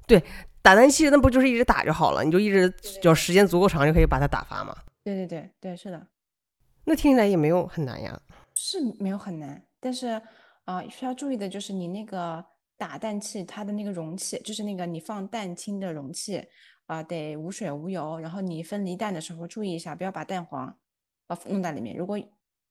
[0.08, 0.24] 对，
[0.64, 2.24] 打蛋器那不就是一直打就好了？
[2.24, 4.76] 你就一直只要时间足够长就可以把它打发嘛？
[5.04, 6.08] 对对对对，是的。
[6.86, 8.20] 那听起来也没有很难呀。
[8.56, 10.20] 是没有很难，但是
[10.64, 12.44] 啊，需要注意的就是你那个
[12.78, 16.42] 打蛋器，它的那个容器，就是那个你放蛋清的容器
[16.88, 18.18] 啊，得无水无油。
[18.20, 20.76] 然后你分离蛋的时候注意一下，不要把蛋黄
[21.28, 21.96] 啊弄在里面。
[21.96, 22.18] 如果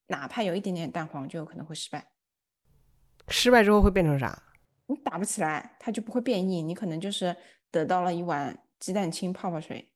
[0.06, 2.12] 哪怕有一点点蛋黄，就有可能会失败。
[3.28, 4.42] 失败之后会变成啥？
[4.86, 7.36] 你打不起来，它就不会变硬，你可能就是
[7.70, 9.90] 得到了一碗鸡蛋清泡泡水。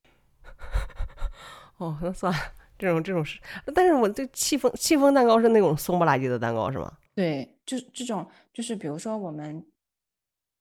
[1.78, 2.38] 哦，那算了。
[2.78, 3.40] 这种这种是，
[3.74, 6.92] 但是我对戚风戚风蛋糕是那种松不拉几的蛋糕是吗？
[7.14, 8.24] 对，就这种
[8.54, 9.66] 就是比如说我们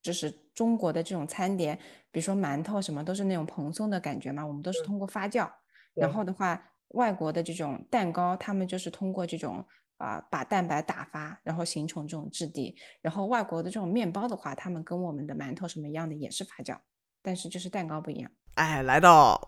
[0.02, 1.78] 就是中国的这种餐点，
[2.12, 5.48] 比如说馒头什么都是那种蓬松的感觉嘛，我们都是通过发酵。
[5.94, 6.60] 然后的话，
[6.90, 9.64] 外国的这种蛋糕，他们就是通过这种
[9.98, 12.76] 啊把蛋白打发，然后形成这种质地。
[13.02, 16.78] 然后外国的这种面包的话，他们跟我们的馒头什么一样的，也是发酵，
[17.22, 18.32] 但是就是蛋糕不一样。
[18.56, 19.40] 哎，来到。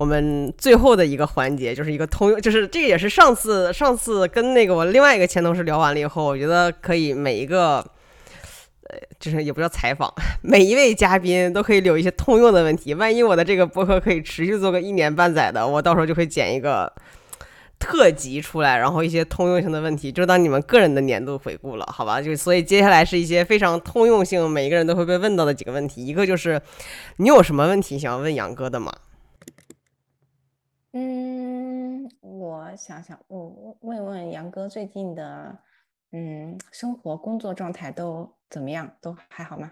[0.00, 7.84] 我们最后的一个环节就是一个通用，就是这个也是上次上次跟那个我另外一个前同事聊完了以后，我觉得可以每一个，
[8.84, 12.94] 呃，就是也不叫采访， 每一位嘉宾都可以留一些通用的问题。
[12.94, 16.90] 万一我的这个博客可以持续做个一年半载的，我到时候就会剪一个
[17.78, 22.22] 特辑出来，然后一些通用性的问题，就当你们个人的年度回顾了，好吧？
[22.22, 26.06] 就所以接下来是一些非常通用性，每一个人都会被问到的几个问题。
[26.06, 26.58] 一个就是
[27.18, 28.90] 你有什么问题想要问杨哥的吗？
[30.92, 35.56] 嗯，我想想，我问问杨哥最近的，
[36.10, 38.90] 嗯，生活工作状态都怎么样？
[39.00, 39.70] 都还好吗？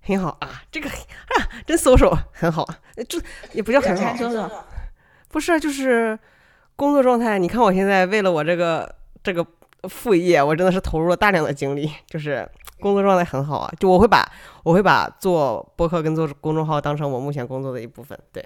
[0.00, 1.34] 很好啊，这个啊，
[1.66, 2.78] 真搜手很好啊，
[3.08, 3.20] 这
[3.52, 4.66] 也不叫很好，
[5.28, 6.18] 不是，就是
[6.74, 7.38] 工作状态。
[7.38, 9.46] 你看我现在为了我这个这个
[9.88, 12.50] 副业，我真的是投入了大量的精力，就是
[12.80, 13.72] 工作状态很好啊。
[13.78, 14.28] 就我会把
[14.64, 18.44] 我会把做播客跟做公众号当成我目前工作的一部分，对。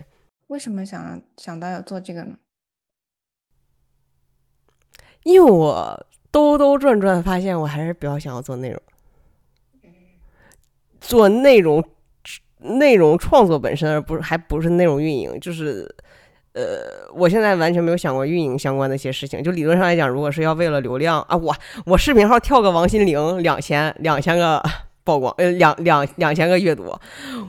[0.49, 2.37] 为什么想想到要做这个呢？
[5.23, 8.81] 因为我兜兜转转发现，我还是比较想要做内容，
[11.01, 11.83] 做内容
[12.59, 15.41] 内容创作本身，而不是还不是内容运营。
[15.41, 15.93] 就是，
[16.53, 19.43] 呃，我现在完全没有想过运营相关的一些事情。
[19.43, 21.57] 就理论上来讲，如果是要为了流量啊，我
[21.87, 24.63] 我视频号跳个王心凌两千两千个。
[25.05, 26.93] 曝光呃两两两千个阅读，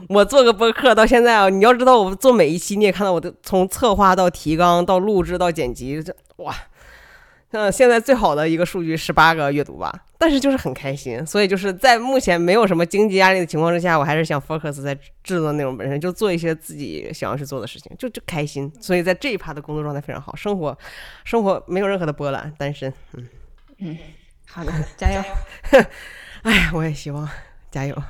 [0.08, 6.54] 我做个播客到现在啊，你要知道我做每一期，你也看到我的从策划到提纲到录制到剪辑，这哇，
[7.52, 18.70] 嗯，现在最好的一个数据十八个阅读吧，但是就是很开心，所以就是在目前没有什么经济压力的情况之下，我还是想 focus 在制作内容本身，就做一些自己想要去做的事情，就就开心。
[18.80, 20.76] 所以在这一趴的工作状态非常好，生活
[21.24, 22.92] 生活没有任何的波澜，单身。
[23.14, 23.26] 嗯
[23.78, 23.98] 嗯，
[24.46, 25.22] 好的，加油。
[26.46, 27.28] 哎，我也希望
[27.72, 28.02] 加油。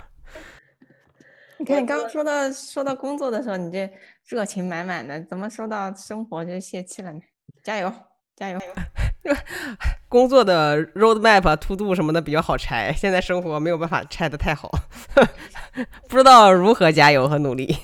[1.57, 3.91] 你看，你刚刚说到说到工作的时候，你这
[4.27, 7.21] 热情满满的，怎么说到生活就泄气了呢？
[7.63, 7.91] 加油！
[8.37, 8.61] 加油！
[10.11, 14.71] 工作的 roadmap、to do 什么的比较好拆，现在生活没有办法拆的太好，
[16.07, 17.75] 不知道如何加油和努力。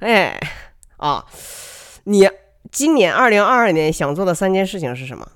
[0.00, 0.38] 哎，
[0.98, 1.24] 啊，
[2.04, 2.28] 你
[2.70, 5.26] 今年二零二二年想做的三件事情是什么？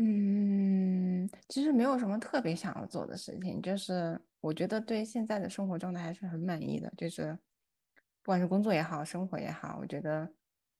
[0.00, 0.37] 嗯，
[1.48, 7.36] 其实没有什么特别想要做的事情，就是我觉得对现在的生活状态还是很满意的，就是
[8.22, 10.28] 不管是工作也好，生活也好，我觉得。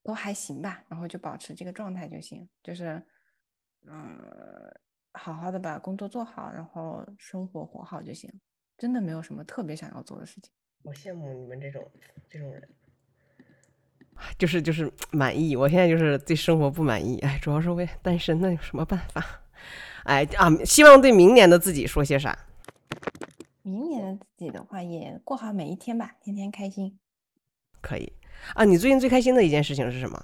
[0.04, 3.02] 都还行吧，然后就保持这个状态就行，就是，
[3.84, 4.18] 嗯，
[5.12, 8.32] 好好的把工作做好，然后生活活好就行，
[8.78, 10.50] 真的没有什么特别想要做的事情。
[10.82, 11.86] 我羡慕你们这种
[12.26, 12.66] 这种人，
[14.38, 15.54] 就是就是满意。
[15.54, 19.22] 我现在就是对生活不满意，哎，主要是为单身，那有什么办法？
[20.08, 22.36] 哎啊，希望对明年的自己说些啥？
[23.60, 26.98] 明年的自己的话，也过好每一天吧，天天开心。
[27.82, 28.10] 可以。
[28.54, 30.18] 啊，你最近最开心的一件事情是什么？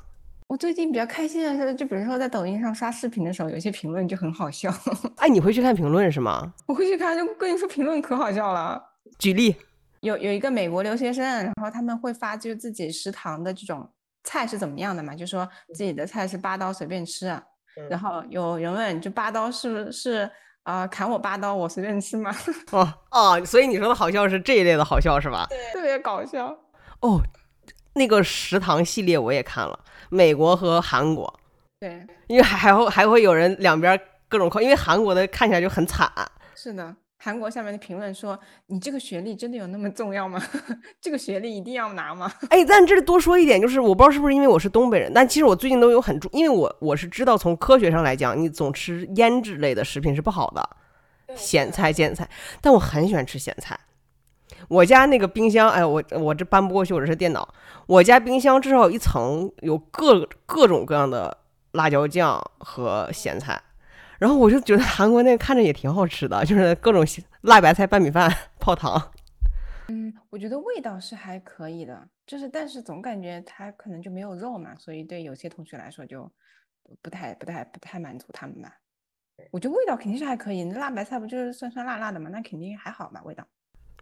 [0.49, 4.73] 我最近比较开心的是，就比如说在抖音上刷视频的时候，有些评论就很好笑。
[5.17, 6.55] 哎，你会去看评论是吗？
[6.67, 8.83] 我会去看，就跟你说评论可好笑了。
[9.19, 9.55] 举例，
[10.01, 13.87] 有有一个美国留学生，然后他们会发就自己食堂的这种
[14.23, 17.39] 菜是怎么样的嘛，就说自己的菜是八刀随便吃。
[17.91, 20.29] 然后有人问，就八刀是不是
[20.63, 22.35] 啊，砍我八刀我随便吃吗？
[22.73, 25.47] 哦哦，所以你说的好笑是这一类的好笑是吧？
[25.49, 26.47] 对，特别搞笑。
[27.01, 27.21] 哦。
[27.97, 29.79] 那个食堂系列我也看了，
[30.09, 31.33] 美国和韩国，
[31.79, 33.97] 对，因为还还会还会有人两边
[34.29, 36.11] 各种扣，因为韩国的看起来就很惨。
[36.57, 40.43] 是的，韩国下面的评论说：“你这个学历真的有那么重要吗？
[41.01, 50.69] 这个学历一定要拿吗？”哎，但这里多说一点，就是我不知道是不是因为我是东北人，但其实我最近都有很注，因为我我是知道从科学上来讲，你总吃腌制类的食品是不好的，
[51.35, 52.29] 咸菜、咸菜，
[52.61, 53.79] 但我很喜欢吃咸菜。
[54.69, 57.49] 我家那个冰箱，哎，我我这搬不过去，我这是电脑。
[57.87, 61.39] 我家冰箱至少有一层有各各种各样的
[61.73, 63.61] 辣椒酱和咸菜，
[64.25, 67.05] 然后我就觉得韩国那个看着也挺好吃的，就是各种
[67.43, 69.13] 辣白菜拌米饭、 泡糖。
[69.89, 76.27] 嗯，我觉得味道是还可以的，就是但是总感觉它可能就没有肉嘛，所以对有些同学来说就
[77.03, 78.73] 不太不太不太满足他们吧。
[79.51, 83.47] 我觉得味道肯定是还可以，那辣白菜不就是酸酸辣辣的嘛，那肯定还好吧，味道。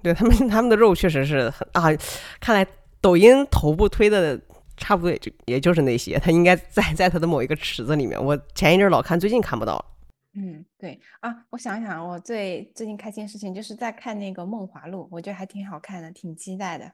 [0.04, 1.90] 对他们，他们的肉确实是很啊。
[2.38, 2.64] 看来
[3.00, 4.40] 抖音头部推的
[4.76, 8.24] 差不多也就也就是那些，他应该在在他的某一个池子里面。
[8.24, 9.84] 我前一阵老看，最近看不到。
[10.34, 16.92] 嗯，对啊，我想想，我最最近开心的事情就是在看那个《梦华录》，我觉得还挺好看的，挺期待的。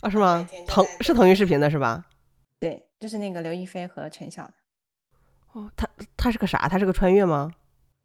[0.00, 0.48] 啊，是吗？
[0.66, 2.06] 腾是腾讯视频的是吧？
[2.58, 4.54] 对，就是那个刘亦菲和陈晓的。
[5.52, 6.68] 哦，他他是个啥？
[6.68, 7.52] 他是个穿越吗？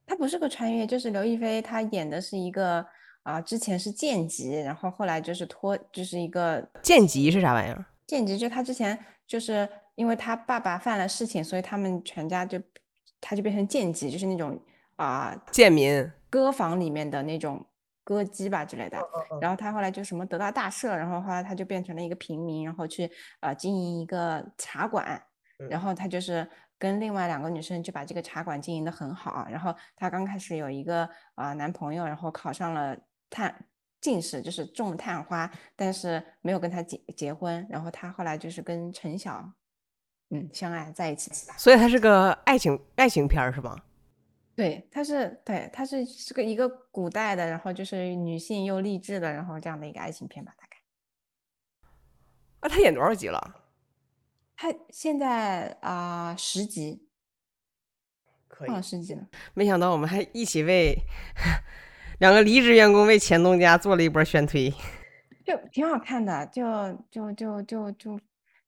[0.06, 2.86] 他不是个穿越，就是刘亦菲，她演的是一个。
[3.26, 7.84] 啊，之前是剑姬，然后后来就是脱，就是一个剑姬是啥玩意儿？
[8.06, 8.96] 剑姬就他之前
[9.26, 12.62] 就是因为他爸爸犯了事情，所以他们全家就
[13.22, 14.60] 他就变成贱籍，就是那种
[14.96, 17.66] 啊贱民，歌房里面的那种
[18.04, 18.98] 歌姬吧之类的。
[19.42, 23.10] 然后他后来就什么得到大赦，然后后来他就变成了一个平民，然后去
[23.40, 25.22] 啊经营一个茶馆，
[25.70, 26.48] 然后他就是
[26.78, 29.48] 跟另外两个女生就把这个茶馆经营的很好。
[29.50, 32.98] 然后他刚开始有一个啊男朋友，然后考上了。
[33.28, 33.54] 探
[34.00, 37.66] 进士就是种探花，但是没有跟他结结婚。
[37.70, 39.44] 然后他后来就是跟陈晓，
[40.30, 41.32] 嗯，相爱在一起。
[41.58, 43.78] 所以它是个爱情爱情片是吗？
[44.56, 50.78] 对，它是对，它是是个一个古代的，然后就是女性又励志的，然后这样的一个爱情片吧，大概。
[52.62, 53.56] 啊，他演多少集了？
[54.56, 57.10] 他现在啊十集，
[58.48, 59.28] 可以十集了。
[59.54, 60.98] 没想到我们还一起为。
[62.20, 64.74] 两个离职员工为前东家做了一波宣推，
[65.44, 66.64] 就挺好看的，就
[67.12, 68.18] 就就就就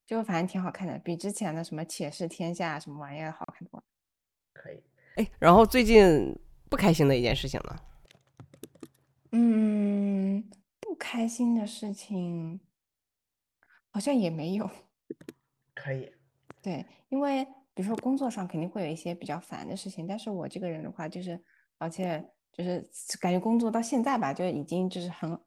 [0.08, 3.84] 就反正挺好看的，比之前的什么《且试天下》什么玩意儿好看多了。
[4.54, 4.82] 可以，
[5.18, 6.34] 哎，然后最近
[6.70, 7.76] 不开心的一件事情呢？
[9.34, 12.60] 嗯，不开心的事情
[13.90, 14.68] 好像也没有。
[15.76, 16.12] 可以。
[16.64, 21.40] 对，因为比如说工作上肯定会有一些比较烦的事情，但是我这个人的话就是，
[21.78, 22.34] 而且。
[22.54, 22.90] 就是
[23.22, 25.40] 感觉工作到现在吧，就已经就是很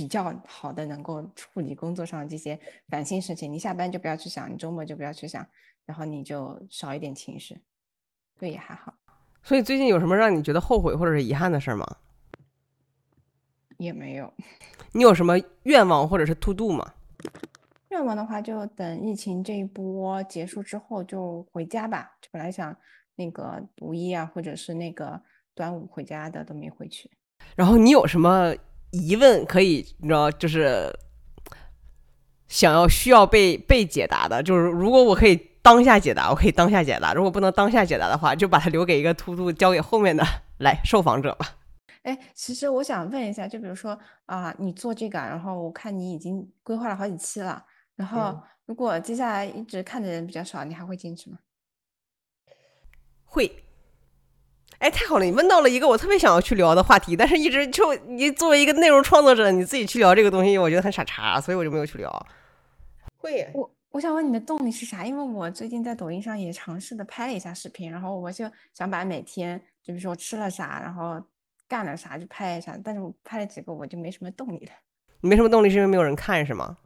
[0.00, 2.58] 比较好的能够处理工作上的这些
[2.88, 3.52] 烦心事情。
[3.52, 5.46] 你下班就不要去想，你周末就不要去想，
[5.84, 7.60] 然后你就少一点情绪。
[8.38, 8.94] 对，也还好。
[9.42, 11.86] 所以最近有什么让你觉得后悔或者是遗憾的事儿吗？
[13.76, 14.32] 也没有。
[14.92, 16.94] 你有什么愿望或者是 to do 吗？
[17.90, 22.16] 愿望的话，就等疫情这一波结束之后就回家吧。
[22.22, 22.74] 就本来想
[23.16, 25.20] 那个五一啊，或者是那个
[25.54, 27.10] 端午回家的，都没回去。
[27.54, 28.54] 然后你有什么
[28.90, 30.92] 疑问可以，你知道，就是
[32.48, 40.24] 想要需要被被解答的，就是如果我可以当下解答，我可以当下解答；如果不能当下解答的话，就把它留给一个突突，交给后面的
[40.58, 41.58] 来受访者吧。
[42.02, 47.64] 哎，其实我想问一下，就比如说啊，你做这个，然后我看你已经规划了好几期了，
[47.94, 51.38] 然后如果接下来一直看的人比较少，你还会坚持吗？
[53.24, 53.64] 会。
[54.80, 55.24] 哎，太好了！
[55.26, 62.26] 你问到了一个我特别想要去聊的话题，但是一直就你作为一个内容创作者，你自己去聊这个东西，我觉得很傻叉，所以我就没有去聊。
[63.18, 65.04] 会，我我想问你的动力是啥？
[65.04, 71.22] 因为我最近在抖音上也尝试的拍了一下视频，然后我就想把每天，就比如说吃了啥，然后
[71.68, 72.74] 干了啥，就拍一下。
[72.82, 74.72] 但是我拍了几个，我就没什么动力了。
[75.20, 76.78] 你没什么动力是因为没有人看是吗？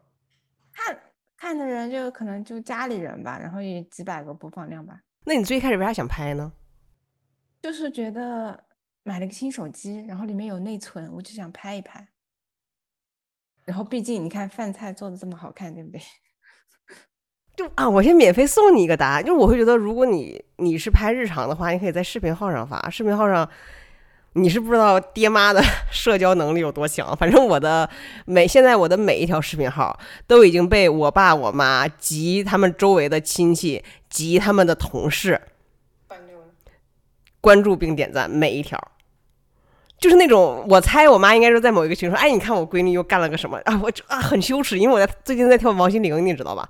[0.73, 0.99] 看
[1.37, 4.99] 看的人就可能就家里人吧，然后也几百个播放量吧。
[5.25, 6.53] 那你最开始为啥想拍呢？
[7.65, 8.63] 就是觉得
[9.05, 12.07] 买了个新手机，然后里面有内存，我就想拍一拍。
[13.65, 15.99] 然后毕竟你看饭菜做的这么好看，对不对？
[17.57, 22.91] 就啊，我先免费送你一个答案，就是我会觉得，如果你你是拍日常的话，你可以在视频号上发。
[22.91, 23.49] 视频号上，
[24.35, 27.17] 你是不知道爹妈的 社交能力有多强。
[27.17, 27.89] 反正我的
[28.27, 35.41] 每现在我的每一条视频号都已经被我爸我妈及他们周围的亲戚及他们的同事。
[37.45, 38.81] 关注并点赞每一条，
[39.99, 46.67] 就是那种我猜我妈应该是在某一个群说：“哎，你看我闺女又干了个什么啊？”我就啊很羞耻，因为我在最近在跳王心凌，你知道吧？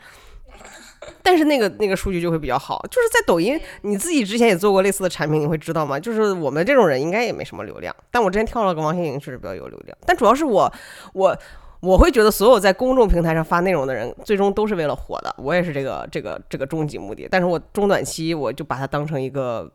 [1.23, 6.01] 但是那个那个数据就会比较好，就是在抖音，你自己之前也做过类似的产品，你会知道吗？
[6.01, 10.73] 就是我们这种人应该也没什么流量，但我之前跳了个王心凌确实比较有流量，但主要是我
[11.13, 11.39] 我
[11.81, 19.71] 我会觉得所有在公众平台上发内容的人，最终都是为了火的，我也是这个这个这个终极目的，但是我中短期我就把它当成一个。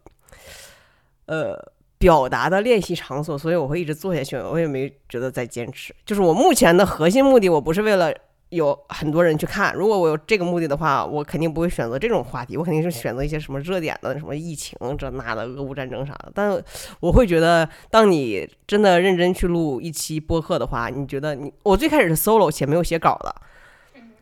[1.30, 1.56] 呃，
[2.00, 4.36] 表达的练习场所，所以我会一直做下去。
[4.36, 8.12] 我也没觉得在坚持，就是我目前的核心目的，我不是为了
[8.50, 9.72] 有很多人去看。
[9.76, 16.32] 如果我有这个目的的话，我肯定不会选择这种话题，我肯定是选择一些什么热点的，什么疫情这那的、俄乌战争啥的。
[16.34, 16.60] 但
[17.00, 23.36] 我会觉得，当你真的认真去录一期播客的话，你觉得你我最开始是 solo 且没有写稿的，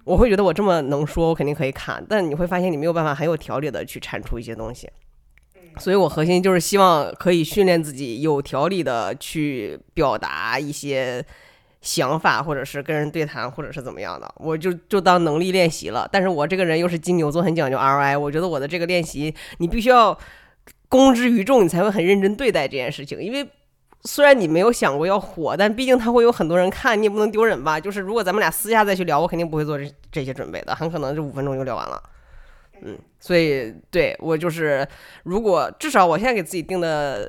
[0.03, 2.05] 我会觉得我这么能说，我肯定可以看。
[2.09, 4.89] 但你会发现，你没有办法很有条理的去产出一些东西。
[5.79, 11.23] 所以我核心就是希望可以训练自己有条理的去表达一些
[11.81, 16.07] 想法，或者是跟人对谈，或者是怎么样的，我就就当能力练习了。
[16.11, 20.17] 但是我这个人又是金牛座，很讲究 ROI，我觉得我的这个练习你必须要
[20.89, 23.21] 公之于众，你才会很认真对待这件事情。
[23.21, 23.47] 因为
[24.03, 27.79] 虽然你没有想过要火，但毕竟他会有很多人看，你也不能丢人吧。
[27.79, 32.01] 就是如果咱们俩私下再去聊，我肯定不会做这这些准备的，很可能这五分钟就聊完了。
[32.81, 34.87] 嗯，所以对我就是，
[35.23, 37.25] 如果至少我现在给自己定的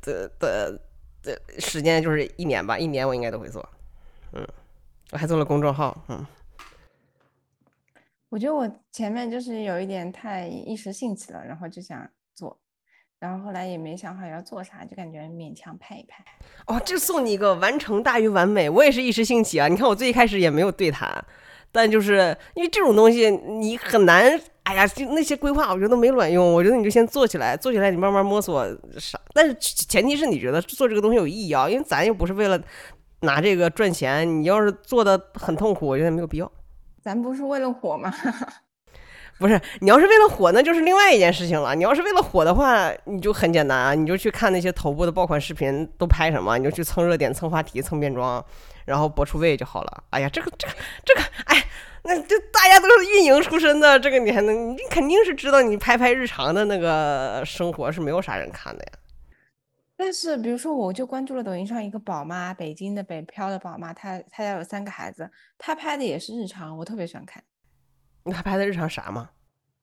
[0.00, 0.80] 的的
[1.22, 3.68] 的时间就是一年吧，一年我应该都会做。
[4.32, 4.46] 嗯，
[5.10, 6.04] 我还做了公众号。
[6.08, 6.24] 嗯，
[8.28, 12.56] 我觉得我前面就是有一点太一时兴起了，然后就想做，
[13.18, 16.24] 然后后来也没想好要做啥，就感觉勉强拍一拍。
[16.66, 18.70] 哦，就送你一个完成大于完美。
[18.70, 21.24] 我也是一时兴起啊，你看我最一开始也没有对谈，
[21.72, 24.40] 但就是因为这种东西你很难。
[24.66, 26.52] 哎呀，就那些规划，我觉得都没卵用。
[26.52, 28.66] 我觉得你就先做起来，做起来你慢慢摸索
[28.98, 29.16] 啥。
[29.32, 32.60] 但是前提是你觉得做这个东西有意义啊，因为咱又不是为了
[33.20, 34.28] 拿这个赚钱。
[34.28, 36.50] 你要是做的很痛苦，我觉得没有必要。
[37.00, 38.12] 咱不是为了火吗？
[39.38, 41.72] 不是，你要是为了火，那就是另外一件事情了。
[41.76, 48.44] 你要是为了火的话，你就很简单啊，你就去看那些头部的爆款视频都拍什么，你就去蹭热点、蹭话题、蹭变装，
[48.84, 50.04] 然后博出位就好了。
[50.10, 50.74] 哎呀，这个、这个、
[51.04, 51.62] 这个，哎。
[52.06, 58.92] 那就大家都是运营出身的，这个你还能，你肯定是知道，你拍拍日常的那个生活是没有啥人看的呀。
[59.96, 67.42] 但是，比如说，我就关注了抖音上一个宝妈，北京的北漂的宝妈，她她家有三个孩子，她拍的也是日常，我特别喜欢看。
[68.26, 69.30] 她拍的日常啥吗？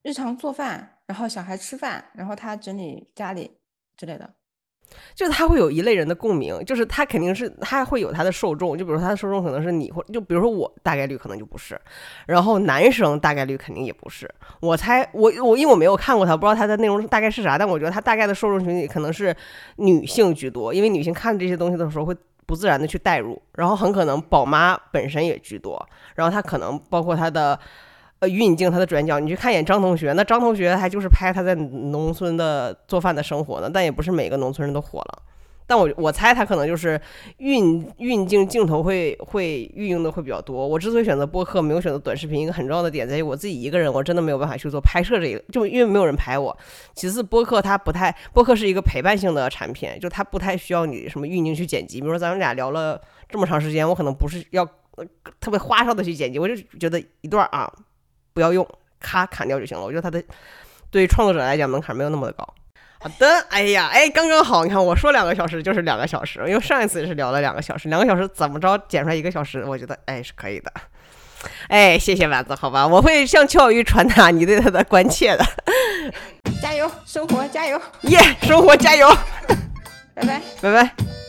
[0.03, 3.57] 日常做饭，然后小孩吃饭，然后她整理家里
[3.97, 4.33] 之类的。
[5.15, 11.80] 就是他会有一类人的共鸣，就是他肯定是他会有他的受众，就比如他的受众可能是你，或就比如说我，大概率可能就不是，
[12.26, 14.30] 然后男生大概率肯定也不是。
[14.60, 19.35] 我猜我我因为我没有看过他，不知道他的内容大概是啥，但我觉得他大概的受众群体可能是
[19.76, 22.15] 女性居多，因为女性看这些东西的时候会
[22.45, 25.84] 不自然的去代入，然后很可能宝妈本身也居多，
[26.15, 27.60] 然后他可能包括他的。
[28.23, 35.21] 呃运镜他的转角，你去看一眼张同学，那张同学还就是拍他在农村的做饭的生活呢，但也不是每个农村人都火了。
[35.65, 36.99] 但我我猜他可能就是
[37.37, 40.65] 运运镜镜头会会运用的会比较多。
[40.65, 46.55] 我之所以选择播客，没有选择短视频，一个很重要的点在于我自己一个人，我真的没有办法去做拍摄这个，就因为没有人拍我。
[46.93, 51.99] 其次，播客它不太，播客是一个陪伴性的产品，就它不太需要你什么运镜去剪辑。
[51.99, 54.65] 比如说咱们俩聊了这么长时间，我可能不是要
[55.39, 57.71] 特别花哨的去剪辑，我就觉得一段啊
[58.34, 58.68] 不要用，
[58.99, 59.84] 咔砍掉就行了。
[59.84, 60.23] 我觉得它的
[60.89, 62.47] 对创作者来讲门槛没有那么的高。
[62.99, 70.72] 好的，哎呀，哎，刚刚好，你看我说两个小时就是两个小时，因为上一次也是聊了两个小时，两个小时怎么着剪出来一个小时，我觉得哎是可以的，
[71.68, 75.45] 哎，谢谢丸子，好吧，我会向邱小玉传达你对他的关切的，
[76.61, 79.10] 加油，生活加油，耶，生活加油，
[80.14, 81.22] 拜拜，拜拜。